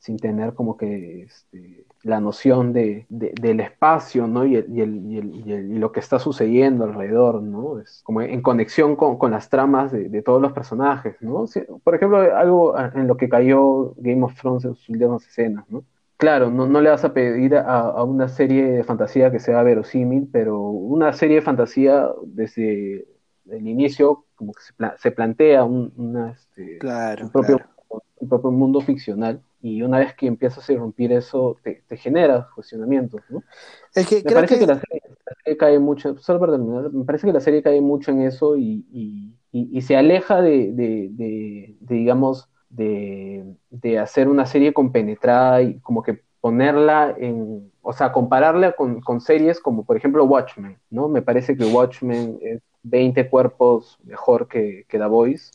sin 0.00 0.18
tener 0.18 0.54
como 0.54 0.76
que 0.76 1.22
este, 1.22 1.84
la 2.02 2.20
noción 2.20 2.72
de, 2.72 3.06
del 3.08 3.60
espacio, 3.60 4.26
¿no? 4.26 4.44
Y, 4.44 4.56
el, 4.56 4.70
y, 4.70 4.80
el, 4.80 5.34
y, 5.34 5.78
lo 5.78 5.92
que 5.92 6.00
está 6.00 6.18
sucediendo 6.18 6.84
alrededor, 6.84 7.42
¿no? 7.42 7.78
Es 7.78 8.02
como 8.04 8.22
en 8.22 8.42
conexión 8.42 8.96
con, 8.96 9.18
con 9.18 9.30
las 9.30 9.48
tramas 9.48 9.92
de, 9.92 10.22
todos 10.22 10.42
los 10.42 10.52
personajes, 10.52 11.16
¿no? 11.20 11.46
por 11.82 11.94
ejemplo, 11.94 12.20
algo 12.36 12.78
en 12.78 13.06
lo 13.06 13.16
que 13.16 13.28
cayó 13.28 13.94
Game 13.96 14.22
of 14.22 14.34
Thrones 14.34 14.64
en 14.64 14.74
sus 14.74 14.88
últimas 14.88 15.26
escenas, 15.26 15.64
¿no? 15.68 15.84
Claro, 16.16 16.50
no, 16.50 16.66
no 16.66 16.80
le 16.80 16.90
vas 16.90 17.04
a 17.04 17.12
pedir 17.12 17.56
a, 17.56 17.80
a, 17.80 18.04
una 18.04 18.28
serie 18.28 18.64
de 18.64 18.84
fantasía 18.84 19.32
que 19.32 19.40
sea 19.40 19.62
verosímil, 19.64 20.28
pero 20.32 20.60
una 20.60 21.12
serie 21.12 21.36
de 21.36 21.42
fantasía 21.42 22.08
desde 22.24 23.06
el 23.50 23.66
inicio 23.66 24.24
como 24.36 24.52
que 24.52 24.62
se, 24.62 24.72
se 24.98 25.10
plantea 25.10 25.64
un, 25.64 25.92
una, 25.96 26.30
este, 26.30 26.78
propio, 27.32 27.60
un 28.18 28.28
propio 28.28 28.50
mundo 28.52 28.80
ficcional 28.80 29.42
y 29.62 29.80
una 29.82 30.00
vez 30.00 30.14
que 30.14 30.26
empiezas 30.26 30.68
a 30.68 30.72
irrumpir 30.72 31.12
eso, 31.12 31.56
te, 31.62 31.96
genera 31.96 32.48
cuestionamientos, 32.52 33.22
¿no? 33.28 33.44
Es 33.94 34.08
que 34.08 34.16
me 34.24 34.32
parece 34.32 34.58
que, 34.58 34.66
la, 34.66 34.80
serie, 34.80 35.56
cae 35.56 35.78
mucho, 35.78 36.16
me 36.92 37.04
parece 37.04 37.28
que 37.28 37.32
la 37.32 37.40
serie 37.40 37.62
cae 37.62 37.80
mucho 37.80 38.10
en 38.10 38.22
eso 38.22 38.56
y, 38.56 39.32
se 39.80 39.96
aleja 39.96 40.42
de, 40.42 41.76
digamos, 41.80 42.48
de, 42.68 43.98
hacer 44.00 44.28
una 44.28 44.46
serie 44.46 44.72
compenetrada 44.72 45.62
y 45.62 45.78
como 45.78 46.02
que 46.02 46.20
ponerla 46.40 47.14
en, 47.16 47.70
o 47.82 47.92
sea, 47.92 48.10
compararla 48.10 48.72
con, 48.72 49.00
con, 49.00 49.20
series 49.20 49.60
como 49.60 49.84
por 49.84 49.96
ejemplo 49.96 50.24
Watchmen, 50.24 50.76
¿no? 50.90 51.08
Me 51.08 51.22
parece 51.22 51.56
que 51.56 51.64
Watchmen 51.66 52.36
es 52.42 52.60
20 52.82 53.30
cuerpos 53.30 53.96
mejor 54.02 54.48
que, 54.48 54.84
que 54.88 54.98
The 54.98 55.06
Voice 55.06 55.52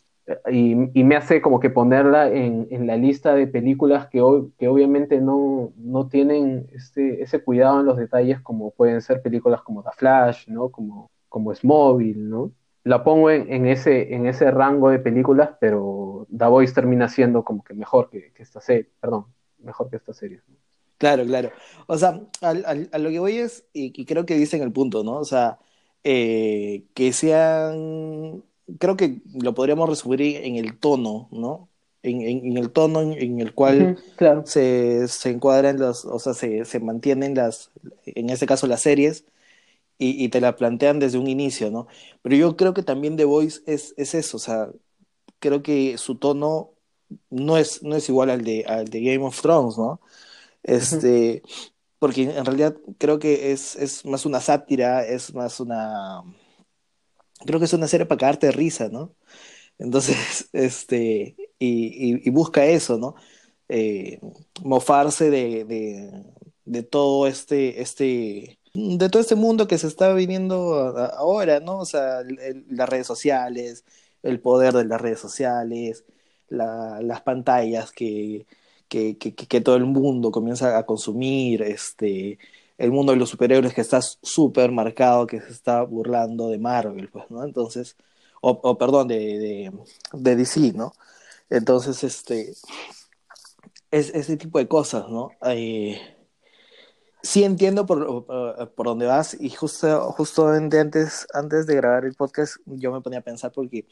y, 0.51 0.75
me 0.75 1.15
hace 1.15 1.41
como 1.41 1.59
que 1.59 1.69
ponerla 1.69 2.29
en, 2.29 2.85
la 2.85 2.97
lista 2.97 3.33
de 3.33 3.47
películas 3.47 4.07
que, 4.07 4.21
que 4.57 4.67
obviamente 4.67 5.21
no, 5.21 5.71
no 5.77 6.07
tienen 6.07 6.67
este, 6.73 7.21
ese 7.21 7.41
cuidado 7.41 7.79
en 7.79 7.85
los 7.85 7.97
detalles 7.97 8.41
como 8.41 8.71
pueden 8.71 9.01
ser 9.01 9.21
películas 9.21 9.61
como 9.61 9.83
The 9.83 9.91
Flash, 9.95 10.47
¿no? 10.49 10.69
Como, 10.69 11.09
como 11.29 11.55
Smallville, 11.55 12.29
¿no? 12.29 12.51
La 12.83 13.03
pongo 13.03 13.29
en, 13.31 13.65
ese, 13.65 14.13
en 14.13 14.27
ese 14.27 14.49
rango 14.51 14.89
de 14.89 14.99
películas, 14.99 15.51
pero 15.59 16.25
The 16.35 16.45
Voice 16.45 16.73
termina 16.73 17.09
siendo 17.09 17.43
como 17.43 17.63
que 17.63 17.73
mejor 17.73 18.09
que, 18.09 18.31
esta 18.37 18.61
serie, 18.61 18.89
perdón, 19.01 19.25
mejor 19.59 19.89
que 19.89 19.97
esta 19.97 20.13
serie. 20.13 20.41
Claro, 20.97 21.25
claro. 21.25 21.51
O 21.87 21.97
sea, 21.97 22.21
a, 22.41 22.97
lo 22.97 23.09
que 23.09 23.19
voy 23.19 23.37
es, 23.37 23.65
y, 23.73 24.05
creo 24.05 24.25
que 24.25 24.35
dicen 24.35 24.61
el 24.61 24.71
punto, 24.71 25.03
¿no? 25.03 25.17
O 25.17 25.25
sea, 25.25 25.59
eh, 26.03 26.85
que 26.93 27.11
sean 27.11 28.43
creo 28.79 28.97
que 28.97 29.21
lo 29.33 29.53
podríamos 29.53 29.89
resumir 29.89 30.21
en 30.21 30.55
el 30.55 30.77
tono, 30.77 31.29
¿no? 31.31 31.69
En, 32.03 32.55
el 32.57 32.71
tono 32.71 33.01
en, 33.01 33.41
el 33.41 33.53
cual 33.53 33.97
se, 34.45 35.07
se, 35.09 35.29
encuadran 35.29 35.79
las, 35.79 36.05
o 36.05 36.19
sea, 36.19 36.33
se, 36.33 36.63
se, 36.63 36.79
mantienen 36.79 37.35
las, 37.35 37.71
en 38.05 38.29
este 38.29 38.45
caso 38.45 38.65
las 38.67 38.81
series, 38.81 39.25
y, 39.99 40.29
te 40.29 40.41
la 40.41 40.55
plantean 40.55 40.99
desde 40.99 41.17
un 41.17 41.27
inicio, 41.27 41.71
¿no? 41.71 41.87
Pero 42.21 42.35
yo 42.35 42.55
creo 42.55 42.73
que 42.73 42.83
también 42.83 43.17
The 43.17 43.25
Voice 43.25 43.61
es, 43.65 43.93
es 43.97 44.13
eso, 44.13 44.37
o 44.37 44.39
sea, 44.39 44.69
creo 45.39 45.63
que 45.63 45.97
su 45.97 46.15
tono 46.15 46.73
no 47.29 47.57
es, 47.57 47.83
no 47.83 47.95
es 47.95 48.07
igual 48.09 48.29
al 48.29 48.43
de, 48.43 48.63
al 48.67 48.87
de 48.87 49.01
Game 49.01 49.25
of 49.25 49.41
Thrones, 49.41 49.77
¿no? 49.77 49.99
Este, 50.63 51.41
porque 51.99 52.23
en 52.23 52.45
realidad 52.45 52.75
creo 52.99 53.19
que 53.19 53.51
es, 53.51 53.75
es 53.75 54.05
más 54.05 54.25
una 54.25 54.39
sátira, 54.39 55.05
es 55.05 55.33
más 55.33 55.59
una... 55.59 56.23
Creo 57.45 57.59
que 57.59 57.65
es 57.65 57.73
una 57.73 57.87
serie 57.87 58.05
para 58.05 58.19
cagarte 58.19 58.47
de 58.47 58.51
risa, 58.53 58.89
¿no? 58.89 59.13
Entonces, 59.79 60.49
este, 60.53 61.35
y, 61.59 62.27
y, 62.27 62.29
busca 62.31 62.65
eso, 62.65 62.97
¿no? 62.97 63.15
Eh, 63.69 64.19
mofarse 64.63 65.29
de, 65.29 65.65
de, 66.65 66.83
todo 66.83 67.27
este, 67.27 67.81
este, 67.81 68.59
de 68.73 69.09
todo 69.09 69.21
este 69.21 69.35
mundo 69.35 69.67
que 69.67 69.77
se 69.77 69.87
está 69.87 70.13
viviendo 70.13 70.75
ahora, 71.15 71.59
¿no? 71.59 71.79
O 71.79 71.85
sea, 71.85 72.21
las 72.69 72.89
redes 72.89 73.07
sociales, 73.07 73.85
el 74.23 74.39
poder 74.39 74.73
de 74.73 74.85
las 74.85 75.01
redes 75.01 75.19
sociales, 75.19 76.05
la, 76.49 76.99
las 77.01 77.21
pantallas 77.21 77.91
que, 77.91 78.45
que, 78.87 79.17
que, 79.17 79.35
que, 79.35 79.61
todo 79.61 79.75
el 79.75 79.85
mundo 79.85 80.31
comienza 80.31 80.77
a 80.77 80.85
consumir, 80.85 81.61
este, 81.61 82.39
el 82.77 82.91
mundo 82.91 83.13
de 83.13 83.19
los 83.19 83.29
superhéroes 83.29 83.73
que 83.73 83.81
está 83.81 84.01
súper 84.01 84.71
marcado, 84.71 85.27
que 85.27 85.41
se 85.41 85.51
está 85.51 85.81
burlando 85.83 86.49
de 86.49 86.59
Marvel, 86.59 87.09
pues, 87.09 87.25
¿no? 87.29 87.43
Entonces, 87.43 87.97
o, 88.41 88.51
o 88.51 88.77
perdón, 88.77 89.07
de, 89.07 89.17
de, 89.17 89.71
de, 90.13 90.35
DC, 90.35 90.73
¿no? 90.73 90.93
Entonces, 91.49 92.03
este, 92.03 92.53
es 93.91 94.09
ese 94.13 94.37
tipo 94.37 94.59
de 94.59 94.67
cosas, 94.67 95.09
¿no? 95.09 95.31
Eh, 95.45 95.99
sí 97.23 97.43
entiendo 97.43 97.85
por, 97.85 98.25
por, 98.75 98.85
dónde 98.85 99.05
vas 99.05 99.35
y 99.39 99.49
justo, 99.49 100.11
justo 100.13 100.47
antes, 100.49 101.27
antes 101.33 101.67
de 101.67 101.75
grabar 101.75 102.05
el 102.05 102.15
podcast 102.15 102.57
yo 102.65 102.91
me 102.91 103.01
ponía 103.01 103.19
a 103.19 103.23
pensar 103.23 103.51
porque, 103.51 103.87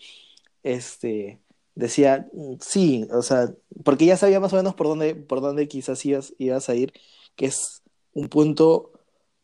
este, 0.63 1.41
decía, 1.75 2.27
sí, 2.61 3.07
o 3.11 3.21
sea, 3.21 3.53
porque 3.83 4.05
ya 4.05 4.17
sabía 4.17 4.39
más 4.39 4.53
o 4.53 4.57
menos 4.57 4.75
por 4.75 4.87
dónde, 4.87 5.15
por 5.15 5.41
dónde 5.41 5.67
quizás 5.67 6.05
ibas, 6.05 6.33
ibas 6.37 6.69
a 6.69 6.75
ir, 6.75 6.93
que 7.35 7.47
es 7.47 7.83
un 8.15 8.27
punto 8.29 8.91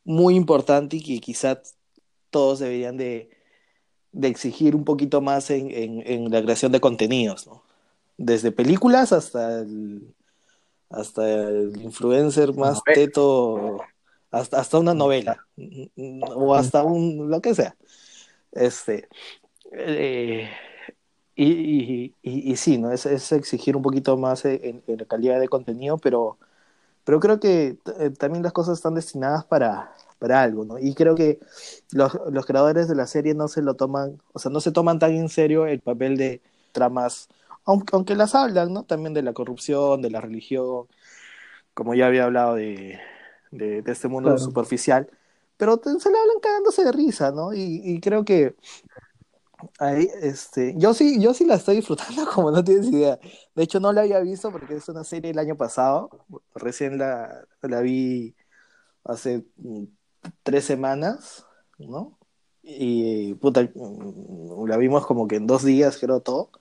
muy 0.04 0.36
importante 0.36 0.98
y 0.98 1.04
que 1.04 1.20
quizás 1.20 1.76
todos 2.32 2.60
deberían 2.60 2.98
de, 2.98 3.30
de 4.12 4.28
exigir 4.28 4.76
un 4.76 4.84
poquito 4.84 5.22
más 5.22 5.52
en, 5.52 5.70
en, 5.70 6.02
en, 6.08 6.32
la 6.32 6.42
creación 6.42 6.72
de 6.72 6.82
contenidos, 6.82 7.46
¿no? 7.46 7.64
Desde 8.18 8.52
películas 8.52 9.12
hasta 9.14 9.60
el, 9.60 10.16
hasta 10.90 11.30
el 11.30 11.82
influencer 11.82 12.54
más 12.56 12.82
novela. 12.86 12.94
teto, 12.94 13.78
hasta, 14.32 14.60
hasta 14.60 14.80
una 14.80 14.94
novela, 14.94 15.46
o 16.36 16.56
hasta 16.56 16.84
un, 16.84 17.30
lo 17.30 17.42
que 17.42 17.54
sea. 17.54 17.76
Este, 18.52 19.08
eh, 19.72 20.50
y, 21.36 21.46
y, 21.46 22.16
y, 22.22 22.52
y, 22.52 22.56
sí, 22.58 22.78
¿no? 22.78 22.92
Es, 22.92 23.06
es, 23.06 23.32
exigir 23.32 23.76
un 23.76 23.82
poquito 23.82 24.18
más 24.18 24.46
en, 24.46 24.84
en, 24.86 24.98
la 24.98 25.06
calidad 25.06 25.40
de 25.40 25.48
contenido, 25.48 25.98
pero, 25.98 26.38
pero 27.04 27.20
creo 27.20 27.40
que 27.40 27.78
eh, 28.00 28.10
también 28.12 28.44
las 28.44 28.54
cosas 28.54 28.78
están 28.78 28.96
destinadas 28.96 29.46
para, 29.46 29.94
para 30.20 30.42
algo, 30.42 30.66
¿no? 30.66 30.78
Y 30.78 30.94
creo 30.94 31.16
que 31.16 31.40
los, 31.92 32.18
los, 32.30 32.46
creadores 32.46 32.88
de 32.88 32.96
la 32.96 33.08
serie 33.08 33.34
no 33.34 33.48
se 33.48 33.62
lo 33.62 33.76
toman, 33.76 34.22
o 34.34 34.40
sea, 34.40 34.52
no 34.52 34.62
se 34.62 34.72
toman 34.72 35.00
tan 35.00 35.12
en 35.12 35.30
serio 35.30 35.66
el 35.66 35.80
papel 35.82 36.18
de 36.18 36.42
tramas, 36.72 37.30
aunque, 37.66 37.96
aunque 37.96 38.16
las 38.16 38.36
hablan, 38.36 38.74
¿no? 38.74 38.84
También 38.84 39.14
de 39.14 39.24
la 39.24 39.34
corrupción, 39.34 40.02
de 40.02 40.12
la 40.12 40.22
religión, 40.22 40.88
como 41.74 41.96
ya 41.96 42.08
había 42.08 42.26
hablado 42.26 42.56
de, 42.56 43.00
de, 43.52 43.82
de 43.82 43.92
este 43.92 44.08
mundo 44.08 44.30
claro. 44.30 44.44
superficial, 44.44 45.10
pero 45.58 45.80
se 45.84 46.10
le 46.10 46.18
hablan 46.18 46.40
cagándose 46.42 46.84
de 46.84 46.92
risa, 46.92 47.32
¿no? 47.32 47.54
Y, 47.54 47.82
y 47.84 48.00
creo 48.00 48.26
que 48.26 48.56
Ahí, 49.80 50.10
este, 50.21 50.74
yo 50.78 50.93
sí, 50.93 51.21
yo 51.21 51.34
sí 51.34 51.45
la 51.45 51.56
estoy 51.56 51.78
disfrutando 51.78 52.26
como 52.34 52.52
no 52.52 52.63
tienes 52.63 52.88
idea. 52.88 53.19
De 53.56 53.63
hecho, 53.63 53.80
no 53.80 53.93
la 53.93 54.02
había 54.02 54.19
visto 54.19 54.52
porque 54.52 54.76
es 54.76 54.89
una 54.89 55.04
serie 55.04 55.32
el 55.32 55.39
año 55.39 55.58
pasado. 55.58 56.10
Recién 56.56 56.97
la, 56.97 57.45
la 57.62 57.82
vi 57.82 58.36
hace 59.04 59.45
mm, 59.58 59.86
tres 60.43 60.65
semanas, 60.65 61.45
¿no? 61.80 62.17
Y 62.63 63.36
puta, 63.36 63.63
mm, 63.74 64.65
la 64.67 64.78
vimos 64.78 65.06
como 65.06 65.28
que 65.28 65.38
en 65.38 65.47
dos 65.47 65.63
días, 65.65 65.97
creo 66.00 66.21
todo. 66.21 66.52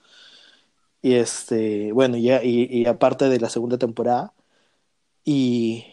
Y 1.03 1.15
este, 1.15 1.93
bueno, 1.93 2.17
ya, 2.19 2.43
y, 2.45 2.87
aparte 2.87 3.29
de 3.29 3.41
la 3.41 3.49
segunda 3.51 3.79
temporada. 3.79 4.35
Y 5.25 5.85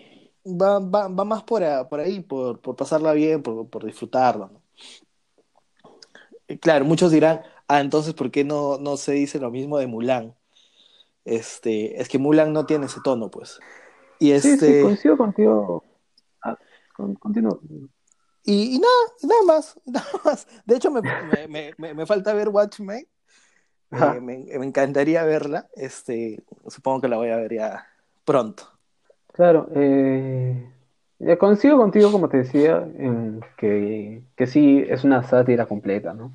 va, 0.46 0.80
va, 0.80 1.08
va 1.10 1.26
más 1.26 1.44
por, 1.44 1.64
por 1.90 2.00
ahí, 2.00 2.22
por, 2.22 2.62
por 2.62 2.76
pasarla 2.76 3.14
bien, 3.14 3.44
por, 3.44 3.70
por 3.70 3.86
disfrutarla, 3.86 4.48
¿no? 4.48 4.62
Claro, 6.62 6.86
muchos 6.86 7.12
dirán, 7.12 7.42
ah, 7.68 7.82
entonces, 7.82 8.14
¿por 8.14 8.32
qué 8.32 8.44
no, 8.44 8.78
no 8.78 8.98
se 8.98 9.14
dice 9.14 9.40
lo 9.40 9.52
mismo 9.52 9.78
de 9.78 9.88
Mulan? 9.88 10.36
Este, 11.26 12.02
es 12.02 12.08
que 12.08 12.20
Mulan 12.20 12.54
no 12.54 12.66
tiene 12.66 12.86
ese 12.86 13.02
tono, 13.04 13.30
pues. 13.30 13.60
Y 14.20 14.32
este... 14.32 14.58
Sí, 14.58 14.58
sí, 14.60 14.82
coincido 14.82 15.18
contigo. 15.18 15.84
Ah, 16.42 16.58
con, 16.96 17.16
continúo. 17.16 17.60
Y, 18.44 18.76
y, 18.76 18.80
nada, 18.80 18.94
nada 19.24 19.44
más, 19.44 19.80
nada 19.86 20.08
más. 20.24 20.48
De 20.66 20.78
hecho, 20.78 20.90
me, 20.90 21.02
me, 21.48 21.74
me, 21.78 21.94
me 21.94 22.06
falta 22.06 22.34
ver 22.34 22.50
Watchmen. 22.50 23.06
Eh, 23.92 24.22
me, 24.22 24.38
me, 24.58 24.66
encantaría 24.66 25.24
verla. 25.24 25.70
Este, 25.76 26.44
supongo 26.68 27.02
que 27.02 27.08
la 27.08 27.18
voy 27.18 27.30
a 27.30 27.38
ver 27.38 27.54
ya 27.54 27.88
pronto. 28.26 28.64
Claro, 29.34 29.70
eh, 29.76 30.74
coincido 31.40 31.78
contigo, 31.78 32.12
como 32.12 32.30
te 32.30 32.38
decía, 32.38 32.88
que, 33.58 34.24
que 34.36 34.48
sí 34.48 34.84
es 34.88 35.04
una 35.04 35.24
sátira 35.24 35.66
completa, 35.66 36.14
¿no? 36.14 36.34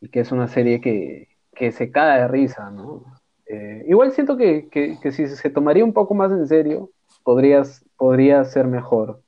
Y 0.00 0.08
que 0.08 0.20
es 0.20 0.32
una 0.32 0.48
serie 0.48 0.80
que, 0.80 1.28
que 1.54 1.72
se 1.72 1.90
cae 1.90 2.22
de 2.22 2.28
risa, 2.28 2.70
¿no? 2.70 3.04
Eh, 3.46 3.84
igual 3.88 4.12
siento 4.12 4.36
que, 4.36 4.68
que, 4.68 4.98
que, 5.00 5.12
si 5.12 5.26
se 5.28 5.50
tomaría 5.50 5.84
un 5.84 5.92
poco 5.92 6.14
más 6.14 6.32
en 6.32 6.46
serio, 6.46 6.90
podrías, 7.22 7.84
podría 7.96 8.44
ser 8.44 8.66
mejor, 8.66 9.22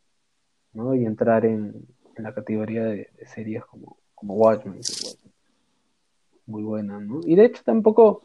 ¿no? 0.73 0.95
Y 0.95 1.05
entrar 1.05 1.45
en, 1.45 1.87
en 2.17 2.25
la 2.25 2.35
categoría 2.35 2.85
de, 2.85 3.11
de, 3.19 3.27
series 3.27 3.65
como, 3.67 3.99
como 4.15 4.35
Watchmen, 4.35 4.81
muy 6.47 6.63
buena, 6.63 6.99
¿no? 6.99 7.21
Y 7.25 7.37
de 7.37 7.45
hecho 7.45 7.63
tampoco, 7.65 8.23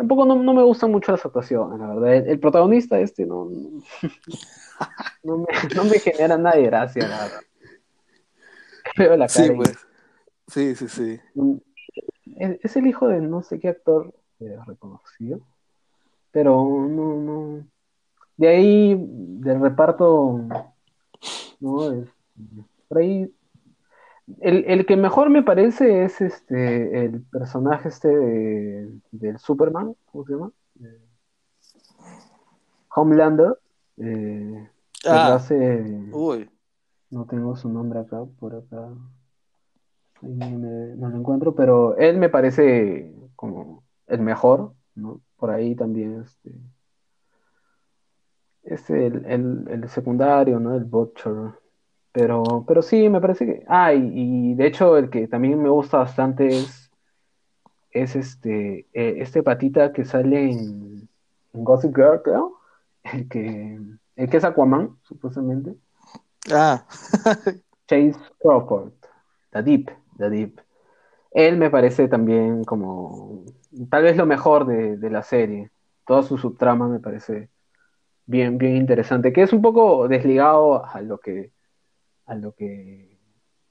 tampoco 0.00 0.24
no, 0.24 0.42
no 0.42 0.54
me 0.54 0.62
gustan 0.62 0.90
mucho 0.90 1.12
las 1.12 1.26
actuaciones, 1.26 1.78
la 1.78 1.88
verdad. 1.88 2.14
El, 2.14 2.28
el 2.28 2.40
protagonista 2.40 2.98
este 2.98 3.26
no, 3.26 3.50
no, 3.50 3.82
no, 5.22 5.36
me, 5.36 5.46
no, 5.76 5.84
me, 5.84 5.98
genera 5.98 6.38
nada 6.38 6.56
de 6.56 6.62
gracia, 6.62 7.06
la 7.06 7.18
verdad. 7.18 7.40
Veo 8.96 9.16
la 9.18 9.26
cara. 9.26 9.46
Sí, 9.46 9.52
pues. 9.54 9.78
sí, 10.48 10.74
sí, 10.74 10.88
sí. 10.88 11.20
Es, 12.36 12.58
es, 12.62 12.76
el 12.76 12.86
hijo 12.86 13.08
de 13.08 13.20
no 13.20 13.42
sé 13.42 13.60
qué 13.60 13.68
actor 13.68 14.14
eh, 14.38 14.56
reconocido, 14.66 15.40
pero 16.32 16.64
no, 16.88 17.16
no. 17.16 17.66
De 18.38 18.48
ahí, 18.48 18.96
del 18.98 19.60
reparto, 19.60 20.40
no, 21.60 21.92
es, 21.92 22.08
por 22.88 22.98
ahí 22.98 23.30
el, 24.40 24.64
el, 24.66 24.86
que 24.86 24.96
mejor 24.96 25.30
me 25.30 25.42
parece 25.42 26.04
es 26.04 26.20
este 26.20 27.04
el 27.04 27.22
personaje 27.22 27.88
este 27.88 28.08
de, 28.08 29.00
del 29.10 29.38
Superman, 29.38 29.94
¿cómo 30.06 30.24
se 30.24 30.32
llama? 30.32 30.52
Eh, 30.80 31.00
Homelander. 32.94 33.58
Eh, 33.98 34.68
ah, 35.06 35.34
hace, 35.34 36.08
uy. 36.12 36.50
No 37.10 37.26
tengo 37.26 37.56
su 37.56 37.68
nombre 37.68 38.00
acá, 38.00 38.24
por 38.38 38.54
acá. 38.54 38.88
Me, 40.22 40.50
no 40.96 41.08
lo 41.08 41.16
encuentro, 41.16 41.54
pero 41.54 41.96
él 41.96 42.18
me 42.18 42.28
parece 42.28 43.12
como 43.36 43.84
el 44.06 44.20
mejor, 44.20 44.74
¿no? 44.94 45.20
Por 45.36 45.50
ahí 45.50 45.74
también 45.74 46.22
este. 46.22 46.52
Este, 48.62 49.06
el, 49.06 49.24
el, 49.26 49.68
el 49.68 49.88
secundario, 49.88 50.60
¿no? 50.60 50.74
El 50.74 50.84
Butcher. 50.84 51.54
Pero, 52.12 52.64
pero 52.66 52.82
sí, 52.82 53.08
me 53.08 53.20
parece 53.20 53.46
que. 53.46 53.64
Ah, 53.68 53.94
y, 53.94 54.10
y, 54.14 54.54
de 54.54 54.66
hecho, 54.66 54.96
el 54.96 55.10
que 55.10 55.28
también 55.28 55.62
me 55.62 55.68
gusta 55.68 55.98
bastante 55.98 56.48
es. 56.48 56.90
Es 57.90 58.16
este. 58.16 58.86
Eh, 58.92 59.16
este 59.18 59.42
patita 59.42 59.92
que 59.92 60.04
sale 60.04 60.50
en, 60.50 61.08
en 61.52 61.64
Gossip 61.64 61.94
Girl, 61.94 62.22
creo. 62.22 62.58
El 63.04 63.28
que. 63.28 63.78
El 64.16 64.28
que 64.28 64.36
es 64.36 64.44
Aquaman, 64.44 64.96
supuestamente. 65.02 65.74
Ah. 66.52 66.84
Chase 67.86 68.16
Crawford. 68.40 68.92
The 69.50 69.62
Deep. 69.62 69.90
The 70.18 70.30
Deep. 70.30 70.60
Él 71.30 71.56
me 71.58 71.70
parece 71.70 72.08
también 72.08 72.64
como. 72.64 73.44
Tal 73.88 74.02
vez 74.02 74.16
lo 74.16 74.26
mejor 74.26 74.66
de, 74.66 74.96
de 74.96 75.10
la 75.10 75.22
serie. 75.22 75.70
Toda 76.06 76.24
su 76.24 76.38
subtrama 76.38 76.88
me 76.88 76.98
parece 76.98 77.50
bien, 78.26 78.58
bien 78.58 78.76
interesante. 78.76 79.32
Que 79.32 79.42
es 79.42 79.52
un 79.52 79.62
poco 79.62 80.08
desligado 80.08 80.84
a 80.84 81.00
lo 81.02 81.18
que 81.18 81.52
a 82.30 82.34
lo 82.36 82.54
que, 82.54 83.18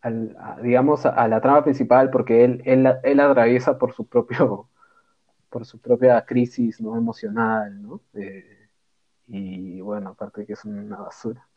al, 0.02 0.36
digamos, 0.62 1.06
a, 1.06 1.10
a, 1.10 1.28
la 1.28 1.40
trama 1.42 1.64
principal, 1.64 2.10
porque 2.10 2.44
él, 2.44 2.62
él, 2.66 2.88
él, 3.04 3.20
atraviesa 3.20 3.78
por 3.78 3.94
su 3.94 4.06
propio, 4.06 4.70
por 5.50 5.66
su 5.66 5.80
propia 5.80 6.26
crisis 6.26 6.82
no 6.82 6.98
emocional, 6.98 7.82
¿no? 7.82 8.02
Eh, 8.14 8.68
y 9.28 9.80
bueno, 9.82 10.10
aparte 10.10 10.46
que 10.46 10.54
es 10.54 10.66
una 10.66 10.98
basura. 10.98 11.48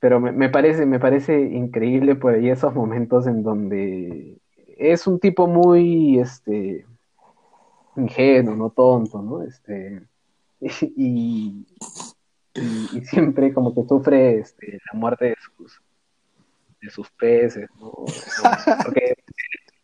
Pero 0.00 0.20
me, 0.20 0.32
me, 0.32 0.48
parece, 0.48 0.86
me 0.86 1.00
parece 1.00 1.40
increíble 1.40 2.14
por 2.16 2.34
ahí 2.34 2.50
esos 2.50 2.74
momentos 2.74 3.26
en 3.26 3.42
donde 3.42 4.38
es 4.76 5.06
un 5.06 5.18
tipo 5.18 5.46
muy, 5.46 6.20
este, 6.20 6.86
ingenuo, 7.96 8.54
no 8.54 8.70
tonto, 8.70 9.22
¿no? 9.22 9.42
Este, 9.42 10.02
y, 10.60 11.66
y, 12.58 13.00
siempre 13.04 13.52
como 13.52 13.74
que 13.74 13.86
sufre 13.88 14.40
este, 14.40 14.80
la 14.92 14.98
muerte 14.98 15.26
de 15.26 15.36
sus, 15.56 15.80
de 16.80 16.90
sus 16.90 17.10
peces, 17.10 17.68
¿no? 17.80 17.92
Porque 18.84 19.04
es 19.04 19.24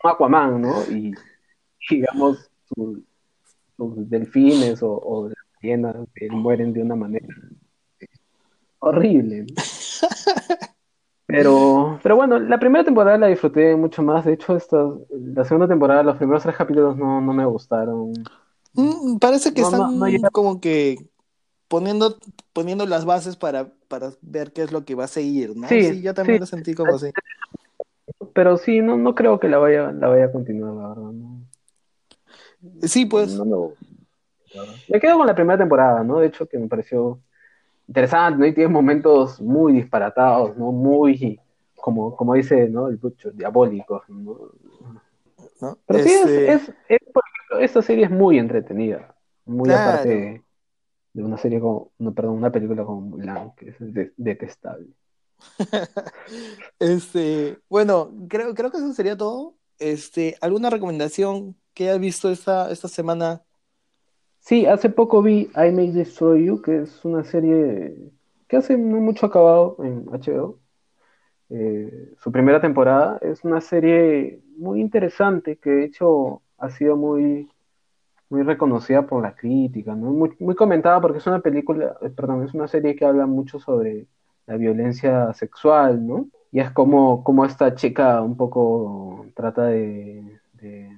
un 0.03 0.11
Aquaman, 0.11 0.61
¿no? 0.61 0.83
Y 0.91 1.15
digamos, 1.89 2.51
sus, 2.75 3.01
delfines 4.09 4.83
o, 4.83 4.93
o 4.93 5.29
las 5.29 5.37
ballenas 5.61 5.97
mueren 6.31 6.73
de 6.73 6.83
una 6.83 6.95
manera 6.95 7.27
horrible. 8.79 9.47
Pero, 11.27 11.99
pero 12.03 12.17
bueno, 12.17 12.39
la 12.39 12.59
primera 12.61 12.85
temporada 12.85 13.17
la 13.17 13.29
disfruté 13.29 13.75
mucho 13.75 14.03
más. 14.03 14.27
De 14.27 14.35
hecho, 14.35 14.55
esta, 14.57 14.77
la 15.11 15.45
segunda 15.45 15.67
temporada, 15.67 16.03
los 16.03 16.17
primeros 16.17 16.43
tres 16.43 16.55
capítulos 16.55 16.97
no, 16.97 17.21
no 17.21 17.33
me 17.33 17.47
gustaron. 17.47 18.13
Mm, 18.75 19.17
parece 19.19 19.55
que 19.55 19.63
están 19.63 19.99
como 20.31 20.61
que 20.61 20.97
poniendo, 21.75 22.19
poniendo 22.53 22.87
las 22.87 23.05
bases 23.05 23.35
para, 23.35 23.67
para 23.89 24.11
ver 24.23 24.53
qué 24.53 24.63
es 24.63 24.71
lo 24.71 24.85
que 24.85 24.95
va 24.95 25.07
a 25.07 25.09
seguir, 25.09 25.57
¿no? 25.57 25.67
Sí, 25.67 26.03
yo 26.03 26.15
también 26.15 26.39
lo 26.39 26.47
sentí 26.47 26.73
como 26.73 26.95
así. 26.95 27.11
Pero 28.33 28.57
sí, 28.59 28.81
no, 28.81 28.97
no 28.97 29.17
creo 29.17 29.41
que 29.41 29.49
la 29.49 29.59
vaya, 29.59 29.91
la 29.91 30.07
vaya 30.07 30.27
a 30.27 30.31
continuar, 30.31 30.73
la 30.73 30.89
verdad. 30.91 31.11
Sí, 32.83 33.07
pues. 33.07 33.37
me 34.89 35.01
quedo 35.01 35.19
con 35.19 35.27
la 35.27 35.35
primera 35.35 35.59
temporada, 35.59 36.05
¿no? 36.05 36.21
De 36.21 36.29
hecho, 36.29 36.47
que 36.47 36.59
me 36.59 36.69
pareció 36.69 37.19
interesante, 37.89 38.39
¿no? 38.39 38.47
Y 38.47 38.55
tiene 38.55 38.69
momentos 38.69 39.41
muy 39.41 39.73
disparatados, 39.73 40.57
¿no? 40.57 40.71
Muy, 40.71 41.41
como, 41.75 42.15
como 42.15 42.35
dice, 42.35 42.69
¿no? 42.69 42.87
El 42.87 42.99
Butcher, 42.99 43.35
diabólicos, 43.35 44.09
¿no? 44.09 44.39
Pero 45.87 45.99
sí, 45.99 46.09
este 46.09 46.53
es, 46.53 46.73
es, 46.89 47.01
por 47.13 47.25
ejemplo, 47.27 47.59
esta 47.59 47.83
serie 47.83 48.05
es 48.05 48.13
muy 48.13 48.39
entretenida, 48.39 49.13
muy 49.45 49.73
aparte 49.73 50.44
de 51.15 51.25
una 51.25 51.39
serie 51.39 51.61
como, 51.61 51.93
no, 51.99 52.13
perdón, 52.13 52.37
una 52.37 52.53
película 52.53 52.85
como 52.85 53.01
Mulan, 53.01 53.53
que 53.57 53.71
es 53.71 53.77
detestable. 54.17 54.89
este, 56.79 57.59
bueno, 57.71 58.13
creo, 58.29 58.55
creo 58.55 58.71
que 58.71 58.77
eso 58.77 58.93
sería 58.93 59.17
todo. 59.17 59.55
Este, 59.79 60.37
¿alguna 60.43 60.71
recomendación 60.71 61.57
que 61.73 61.85
hayas 61.85 62.01
visto 62.01 62.31
esta, 62.31 62.71
esta 62.71 62.89
semana 62.89 63.43
Sí, 64.45 64.67
hace 64.67 64.91
poco 64.91 65.23
vi 65.23 65.51
I 65.57 65.73
May 65.73 65.91
Destroy 65.91 66.45
You, 66.45 66.61
que 66.61 66.83
es 66.83 67.03
una 67.07 67.25
serie 67.25 67.97
que 68.47 68.59
hace 68.59 68.77
no 68.77 69.01
mucho 69.01 69.25
acabado 69.25 69.79
en 69.83 70.05
HBO. 70.05 70.61
Eh, 71.49 72.13
su 72.19 72.31
primera 72.31 72.61
temporada 72.61 73.19
es 73.23 73.43
una 73.43 73.63
serie 73.63 74.43
muy 74.59 74.83
interesante 74.83 75.57
que 75.57 75.71
de 75.71 75.85
hecho 75.87 76.43
ha 76.59 76.69
sido 76.69 76.95
muy, 76.95 77.49
muy 78.31 78.43
reconocida 78.43 79.07
por 79.07 79.23
la 79.23 79.35
crítica, 79.35 79.95
muy, 79.95 80.37
muy 80.39 80.55
comentada 80.55 81.01
porque 81.01 81.19
es 81.19 81.27
una 81.27 81.41
película, 81.41 81.97
eh, 82.03 82.11
perdón, 82.11 82.45
es 82.45 82.55
una 82.55 82.69
serie 82.69 82.97
que 82.97 83.05
habla 83.05 83.27
mucho 83.27 83.59
sobre 83.61 84.07
la 84.47 84.57
violencia 84.57 85.33
sexual, 85.35 86.07
¿no? 86.07 86.29
Y 86.53 86.61
es 86.61 86.71
como, 86.71 87.25
como 87.25 87.45
esta 87.45 87.75
chica 87.75 88.23
un 88.23 88.37
poco 88.37 89.27
trata 89.35 89.67
de, 89.67 90.41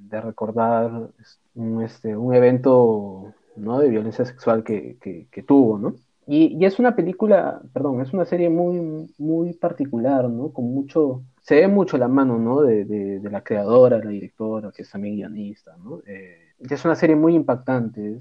de 0.08 0.20
recordar 0.20 1.10
un, 1.54 1.82
este, 1.82 2.16
un 2.16 2.34
evento 2.34 3.34
¿no? 3.56 3.80
de 3.80 3.88
violencia 3.88 4.24
sexual 4.24 4.62
que, 4.62 4.96
que, 5.30 5.42
tuvo, 5.42 5.78
¿no? 5.78 5.94
Y, 6.26 6.56
y, 6.60 6.64
es 6.64 6.78
una 6.78 6.96
película, 6.96 7.60
perdón, 7.72 8.00
es 8.00 8.12
una 8.12 8.24
serie 8.24 8.48
muy, 8.50 9.14
muy 9.18 9.52
particular, 9.54 10.28
¿no? 10.28 10.52
Con 10.52 10.72
mucho, 10.74 11.22
se 11.40 11.56
ve 11.56 11.68
mucho 11.68 11.96
la 11.98 12.08
mano, 12.08 12.38
¿no? 12.38 12.62
De, 12.62 12.84
de, 12.84 13.30
la 13.30 13.42
creadora, 13.42 13.98
la 13.98 14.10
directora, 14.10 14.72
que 14.72 14.82
es 14.82 14.90
también 14.90 15.16
guionista, 15.16 15.76
¿no? 15.76 16.00
Eh, 16.06 16.45
es 16.58 16.84
una 16.84 16.94
serie 16.94 17.16
muy 17.16 17.34
impactante, 17.34 18.18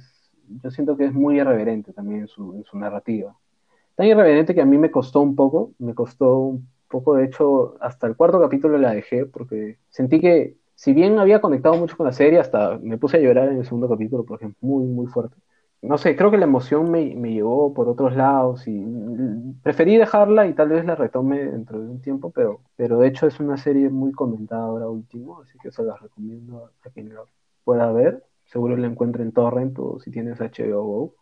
yo 0.62 0.71
siento 0.71 0.95
que 0.98 1.06
es 1.06 1.13
muy 1.13 1.39
irreverente 1.39 1.93
también 1.93 2.21
en 2.21 2.28
su, 2.28 2.63
su 2.69 2.78
narrativa. 2.78 3.36
Tan 3.95 4.08
irreverente 4.08 4.54
que 4.54 4.62
a 4.62 4.65
mí 4.65 4.78
me 4.78 4.91
costó 4.91 5.21
un 5.21 5.36
poco, 5.36 5.71
me 5.80 5.93
costó 5.93 6.38
un 6.38 6.67
poco, 6.88 7.15
de 7.15 7.26
hecho, 7.26 7.76
hasta 7.82 8.08
el 8.08 8.15
cuarto 8.15 8.39
capítulo 8.39 8.78
la 8.78 8.91
dejé 8.91 9.26
porque 9.26 9.80
sentí 9.89 10.19
que 10.19 10.58
si 10.76 10.93
bien 10.93 11.17
había 11.19 11.41
conectado 11.41 11.76
mucho 11.78 11.95
con 11.98 12.06
la 12.06 12.12
serie, 12.13 12.39
hasta 12.39 12.78
me 12.80 12.98
puse 12.98 13.17
a 13.17 13.19
llorar 13.21 13.50
en 13.50 13.58
el 13.60 13.65
segundo 13.65 13.89
capítulo, 13.89 14.26
porque 14.26 14.45
es 14.45 14.52
muy, 14.62 14.86
muy 14.86 15.08
fuerte. 15.08 15.38
No 15.82 15.98
sé, 15.98 16.15
creo 16.15 16.32
que 16.32 16.38
la 16.38 16.45
emoción 16.45 16.89
me, 16.91 17.15
me 17.15 17.32
llevó 17.32 17.74
por 17.74 17.88
otros 17.88 18.15
lados 18.15 18.67
y 18.67 18.84
preferí 19.62 19.98
dejarla 19.98 20.48
y 20.48 20.54
tal 20.54 20.69
vez 20.69 20.84
la 20.86 20.95
retome 20.95 21.45
dentro 21.45 21.80
de 21.80 21.88
un 21.89 22.02
tiempo, 22.02 22.32
pero, 22.32 22.62
pero 22.76 23.00
de 23.00 23.08
hecho 23.08 23.28
es 23.28 23.39
una 23.39 23.58
serie 23.58 23.89
muy 23.89 24.12
comentada 24.12 24.63
ahora 24.63 24.88
último, 24.89 25.41
así 25.41 25.58
que 25.60 25.71
se 25.71 25.84
la 25.84 25.95
recomiendo 25.95 26.71
a 26.84 26.89
quien 26.89 27.13
lo 27.13 27.28
pueda 27.65 27.91
ver. 27.91 28.23
Seguro 28.45 28.78
la 28.78 28.88
encuentre 28.88 29.23
en 29.23 29.34
Torrent 29.34 29.78
o 29.80 29.99
si 29.99 30.12
tienes 30.12 30.39
HBO. 30.39 31.15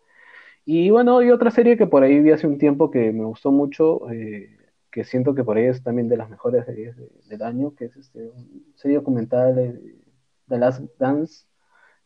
Y 0.66 0.90
bueno, 0.92 1.20
hay 1.20 1.32
otra 1.32 1.52
serie 1.52 1.78
que 1.78 1.88
por 1.88 2.04
ahí 2.04 2.20
vi 2.20 2.32
hace 2.32 2.48
un 2.48 2.58
tiempo 2.58 2.92
que 2.92 3.12
me 3.12 3.26
gustó 3.26 3.52
mucho, 3.52 4.10
eh, 4.12 4.58
que 4.92 5.04
siento 5.04 5.36
que 5.36 5.44
por 5.44 5.58
ahí 5.58 5.66
es 5.66 5.84
también 5.84 6.10
de 6.10 6.18
las 6.18 6.30
mejores 6.30 6.66
series 6.66 6.96
del 7.28 7.42
año, 7.42 7.76
que 7.76 7.86
es 7.86 7.98
este, 7.98 8.30
un 8.30 8.74
serie 8.76 8.98
documental 8.98 9.56
de 9.56 9.96
The 10.48 10.58
Last 10.58 10.84
Dance, 11.00 11.46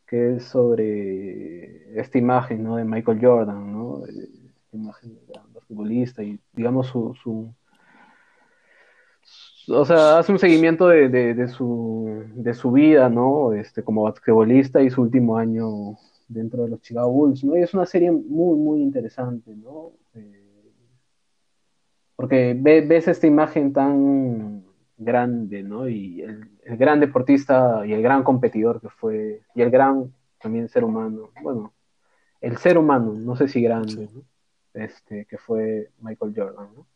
que 0.08 0.38
es 0.38 0.46
sobre 0.46 2.00
esta 2.00 2.18
imagen 2.18 2.64
¿no? 2.64 2.78
de 2.78 2.86
Michael 2.86 3.20
Jordan, 3.22 3.72
¿no? 3.74 4.06
Esta 4.06 4.78
imagen 4.78 5.16
de 5.28 5.34
basquetbolista 5.54 6.24
y 6.24 6.40
digamos 6.54 6.88
su, 6.88 7.14
su, 7.22 7.54
o 9.70 9.86
sea, 9.86 10.20
hace 10.20 10.32
un 10.32 10.40
seguimiento 10.40 10.88
de, 10.88 11.10
de, 11.10 11.34
de, 11.34 11.48
su, 11.48 12.24
de 12.36 12.54
su 12.54 12.72
vida, 12.72 13.10
¿no? 13.10 13.54
Este, 13.54 13.84
como 13.84 14.04
basquetbolista 14.04 14.82
y 14.82 14.90
su 14.90 15.02
último 15.02 15.38
año 15.38 15.98
dentro 16.28 16.64
de 16.64 16.70
los 16.70 16.82
Chicago 16.82 17.12
Bulls, 17.12 17.44
¿no? 17.44 17.58
Y 17.58 17.62
es 17.62 17.74
una 17.74 17.86
serie 17.86 18.12
muy, 18.12 18.58
muy 18.58 18.82
interesante, 18.82 19.56
¿no? 19.56 19.92
Eh, 20.14 20.44
porque 22.16 22.56
ves 22.60 23.08
esta 23.08 23.28
imagen 23.28 23.74
tan 23.74 24.64
grande, 24.98 25.64
¿no? 25.64 25.88
Y 25.88 26.22
el, 26.22 26.50
gran 26.78 27.00
deportista 27.00 27.86
y 27.86 27.94
el 27.94 28.02
gran 28.02 28.24
competidor 28.24 28.82
que 28.82 28.90
fue, 28.90 29.42
y 29.56 29.62
el 29.62 29.70
gran 29.70 30.14
también 30.40 30.68
ser 30.68 30.84
humano, 30.84 31.32
bueno, 31.42 31.74
el 32.42 32.58
ser 32.58 32.78
humano, 32.78 33.14
no 33.14 33.36
sé 33.36 33.48
si 33.48 33.62
grande, 33.62 34.10
¿no? 34.14 34.24
Este, 34.74 35.26
que 35.26 35.38
fue 35.38 35.90
Michael 36.02 36.34
Jordan, 36.36 36.70
¿no? 36.76 36.88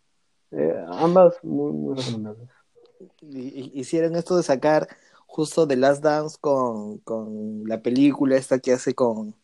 Eh, 0.51 0.85
ambas 0.89 1.41
muy, 1.43 1.71
muy 1.71 1.95
recomendables. 1.95 2.49
Hicieron 3.21 4.15
esto 4.15 4.37
de 4.37 4.43
sacar 4.43 4.87
justo 5.27 5.67
The 5.67 5.77
Last 5.77 6.03
Dance 6.03 6.37
con, 6.39 6.97
con 6.99 7.63
la 7.65 7.81
película 7.81 8.35
esta 8.35 8.59
que 8.59 8.73
hace 8.73 8.93
con, 8.93 9.35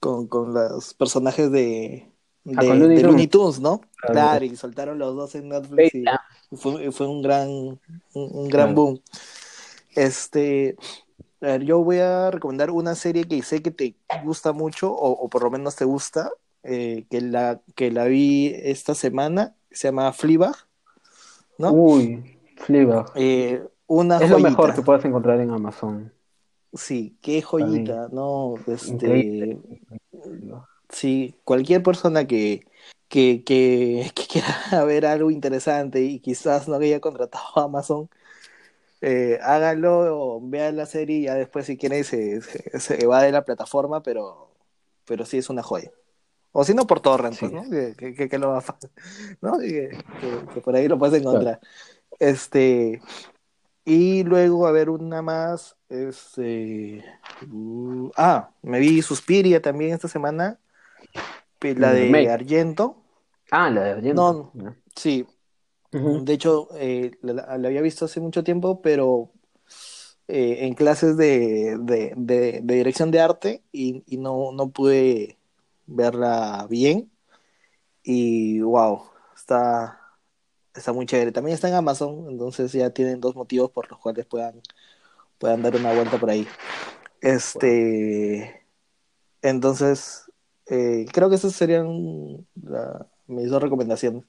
con, 0.00 0.26
con 0.26 0.54
los 0.54 0.94
personajes 0.94 1.50
de, 1.50 2.12
Ah, 2.56 2.64
de, 2.64 3.02
Looney, 3.02 3.28
Tunes, 3.28 3.60
¿no? 3.60 3.80
Claro, 3.96 4.44
y 4.44 4.56
soltaron 4.56 4.98
los 4.98 5.14
dos 5.14 5.34
en 5.36 5.48
Netflix 5.48 5.94
y 5.94 6.04
fue, 6.56 7.06
un 7.06 7.22
gran, 7.22 7.78
un, 8.14 8.48
gran 8.48 8.74
boom. 8.74 9.00
Este, 9.94 10.76
a 11.40 11.46
ver, 11.46 11.62
yo 11.62 11.84
voy 11.84 11.98
a 11.98 12.32
recomendar 12.32 12.70
una 12.70 12.96
serie 12.96 13.24
que 13.24 13.42
sé 13.42 13.62
que 13.62 13.70
te 13.70 13.94
gusta 14.24 14.52
mucho, 14.52 14.92
o, 14.92 15.28
por 15.28 15.44
lo 15.44 15.50
menos 15.50 15.76
te 15.76 15.84
gusta, 15.84 16.30
eh, 16.64 17.06
que, 17.10 17.20
la, 17.20 17.60
que 17.76 17.92
la 17.92 18.06
vi 18.06 18.52
esta 18.54 18.96
semana, 18.96 19.54
se 19.70 19.88
llama 19.88 20.12
Fleabag, 20.12 20.56
¿no? 21.58 21.72
Uy, 21.72 22.38
Fleabag. 22.56 23.12
Eh, 23.14 23.62
una 23.86 24.18
es 24.18 24.30
lo 24.30 24.38
mejor 24.38 24.74
que 24.74 24.82
puedes 24.82 25.04
encontrar 25.04 25.40
en 25.40 25.50
Amazon. 25.50 26.12
Sí, 26.72 27.16
qué 27.20 27.42
joyita, 27.42 28.08
¿no? 28.10 28.54
Este, 28.66 29.58
Sí, 30.92 31.34
cualquier 31.44 31.82
persona 31.82 32.26
que, 32.26 32.66
que, 33.08 33.42
que, 33.44 34.10
quiera 34.30 34.84
ver 34.86 35.06
algo 35.06 35.30
interesante 35.30 36.02
y 36.02 36.20
quizás 36.20 36.68
no 36.68 36.76
haya 36.76 37.00
contratado 37.00 37.44
a 37.56 37.62
Amazon, 37.64 38.08
eh, 39.00 39.38
háganlo 39.42 40.36
o 40.36 40.40
vean 40.42 40.76
la 40.76 40.86
serie 40.86 41.18
y 41.18 41.22
ya 41.24 41.34
después 41.34 41.66
si 41.66 41.76
quieren 41.76 42.04
se, 42.04 42.40
se, 42.40 43.06
va 43.06 43.22
de 43.22 43.32
la 43.32 43.44
plataforma, 43.44 44.02
pero, 44.02 44.50
pero 45.04 45.24
sí 45.24 45.38
es 45.38 45.50
una 45.50 45.62
joya. 45.62 45.90
O 46.52 46.64
si 46.64 46.74
no, 46.74 46.86
por 46.86 47.00
torrent, 47.00 47.38
pues, 47.38 47.50
¿no? 47.50 47.62
Que, 47.68 48.28
que, 48.28 48.38
lo 48.38 48.50
va 48.50 48.62
¿no? 49.40 49.58
Que, 49.58 49.98
por 50.62 50.76
ahí 50.76 50.86
lo 50.86 50.98
puedes 50.98 51.20
encontrar. 51.20 51.60
Este, 52.18 53.00
y 53.84 54.22
luego, 54.24 54.66
a 54.66 54.72
ver, 54.72 54.90
una 54.90 55.22
más. 55.22 55.76
Este, 55.88 57.04
uh, 57.50 58.10
ah, 58.16 58.50
me 58.62 58.78
vi 58.78 59.02
Suspiria 59.02 59.60
también 59.60 59.92
esta 59.92 60.08
semana. 60.08 60.58
La 61.60 61.92
de 61.92 62.30
Argento. 62.30 63.02
Ah, 63.50 63.70
la 63.70 63.82
de 63.84 63.90
Argento. 63.90 64.52
No, 64.54 64.76
sí. 64.94 65.26
De 65.92 66.32
hecho, 66.32 66.68
eh, 66.76 67.12
la, 67.20 67.42
había 67.42 67.82
visto 67.82 68.06
hace 68.06 68.18
mucho 68.18 68.42
tiempo, 68.42 68.80
pero 68.80 69.30
eh, 70.26 70.64
en 70.66 70.74
clases 70.74 71.18
de, 71.18 71.76
de, 71.78 72.60
dirección 72.62 73.10
de 73.10 73.20
arte 73.20 73.62
y, 73.72 74.02
no, 74.16 74.52
no 74.52 74.70
pude 74.70 75.38
verla 75.86 76.66
bien. 76.70 77.10
Y 78.02 78.60
wow, 78.60 79.02
está, 79.36 80.00
está 80.74 80.92
muy 80.92 81.06
chévere. 81.06 81.32
También 81.32 81.54
está 81.54 81.68
en 81.68 81.74
Amazon, 81.74 82.26
entonces 82.28 82.72
ya 82.72 82.90
tienen 82.90 83.20
dos 83.20 83.34
motivos 83.36 83.70
por 83.70 83.90
los 83.90 83.98
cuales 83.98 84.26
puedan, 84.26 84.60
puedan 85.38 85.62
dar 85.62 85.76
una 85.76 85.92
vuelta 85.92 86.18
por 86.18 86.30
ahí. 86.30 86.46
Este, 87.20 88.66
entonces, 89.42 90.30
eh, 90.66 91.06
creo 91.12 91.28
que 91.28 91.36
esas 91.36 91.52
serían 91.52 92.46
la- 92.62 93.06
mis 93.26 93.48
dos 93.50 93.62
recomendaciones. 93.62 94.24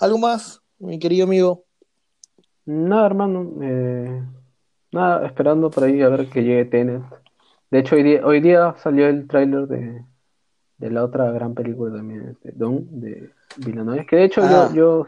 ¿Algo 0.00 0.18
más, 0.18 0.62
mi 0.78 0.98
querido 0.98 1.24
amigo? 1.24 1.64
Nada, 2.64 3.06
hermano. 3.06 3.52
eh, 3.62 4.22
nada, 4.92 5.26
esperando 5.26 5.70
por 5.70 5.84
ahí 5.84 6.00
a 6.02 6.08
ver 6.08 6.28
que 6.28 6.42
llegue 6.42 6.64
Tenet. 6.64 7.02
De 7.70 7.78
hecho, 7.80 7.96
hoy 7.96 8.02
día, 8.02 8.26
hoy 8.26 8.40
día 8.40 8.74
salió 8.82 9.06
el 9.08 9.26
tráiler 9.28 9.66
de, 9.66 10.04
de 10.78 10.90
la 10.90 11.04
otra 11.04 11.30
gran 11.32 11.54
película 11.54 11.96
también, 11.96 12.28
este, 12.30 12.52
Dune, 12.52 12.86
de 12.90 13.30
Villeneuve. 13.56 14.06
Que 14.06 14.16
de 14.16 14.24
hecho 14.24 14.42
Ah. 14.44 14.70
yo, 14.72 14.74
yo, 14.74 15.06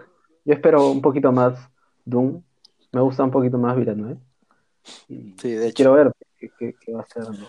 yo 0.48 0.54
espero 0.54 0.90
un 0.90 1.02
poquito 1.02 1.30
más 1.30 1.58
Dune. 2.06 2.42
Me 2.92 3.02
gusta 3.02 3.22
un 3.22 3.30
poquito 3.30 3.58
más 3.58 3.76
Villeneuve. 3.76 4.16
Sí, 4.82 5.34
de 5.42 5.66
hecho. 5.66 5.74
quiero 5.76 5.92
ver 5.92 6.12
qué, 6.38 6.50
qué- 6.58 6.74
qué 6.80 6.92
va 6.94 7.02
a 7.02 7.06
ser, 7.06 7.24
¿no? 7.38 7.46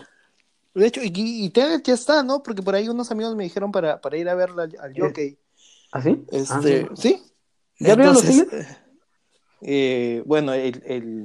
De 0.74 0.86
hecho, 0.86 1.00
y, 1.02 1.10
y 1.14 1.48
Tenet 1.50 1.82
ya 1.82 1.94
está, 1.94 2.22
¿no? 2.22 2.42
Porque 2.42 2.62
por 2.62 2.74
ahí 2.74 2.88
unos 2.90 3.10
amigos 3.10 3.34
me 3.34 3.44
dijeron 3.44 3.72
para, 3.72 4.00
para 4.02 4.18
ir 4.18 4.28
a 4.28 4.34
verla 4.34 4.64
al, 4.64 4.76
al 4.80 4.92
Jockey. 4.94 5.38
¿Ah, 5.92 6.02
sí? 6.02 6.24
Este, 6.30 6.86
Ah, 6.90 6.94
¿sí? 6.94 7.22
¿Ya 7.78 7.92
abrieron 7.94 8.14
los 8.14 8.24
Entonces, 8.24 8.68
eh, 9.62 10.22
bueno, 10.26 10.52
el, 10.52 10.82
el, 10.84 11.24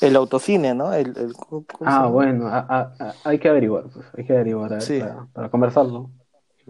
el 0.00 0.16
autocine, 0.16 0.74
¿no? 0.74 0.92
El, 0.94 1.08
el- 1.18 1.32
¿cómo- 1.34 1.64
cómo 1.66 1.90
se 1.90 1.96
Ah, 1.96 2.06
bueno, 2.06 2.46
a- 2.46 2.58
a- 2.60 2.94
a- 3.00 3.14
hay 3.24 3.38
que 3.40 3.48
averiguar, 3.48 3.84
pues, 3.92 4.06
hay 4.16 4.24
que 4.24 4.32
averiguar 4.32 4.72
a 4.72 4.76
ver, 4.76 4.82
Sí. 4.82 5.00
para, 5.00 5.26
para 5.32 5.50
conversarlo. 5.50 6.10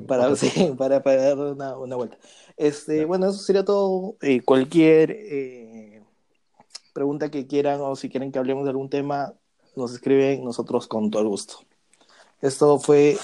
Para, 0.06 0.34
sí, 0.36 0.50
para, 0.78 1.02
para 1.02 1.22
dar 1.22 1.38
una, 1.38 1.76
una 1.76 1.96
vuelta. 1.96 2.18
Este, 2.56 3.04
bueno, 3.04 3.28
eso 3.28 3.38
sería 3.38 3.64
todo. 3.64 4.16
Eh, 4.20 4.42
cualquier 4.42 5.10
eh, 5.12 6.02
pregunta 6.92 7.30
que 7.30 7.46
quieran 7.46 7.80
o 7.80 7.96
si 7.96 8.08
quieren 8.08 8.32
que 8.32 8.38
hablemos 8.38 8.64
de 8.64 8.70
algún 8.70 8.90
tema, 8.90 9.34
nos 9.74 9.92
escriben 9.92 10.44
nosotros 10.44 10.86
con 10.86 11.10
todo 11.10 11.22
el 11.22 11.28
gusto. 11.28 11.58
Esto 12.40 12.78
fue 12.78 13.16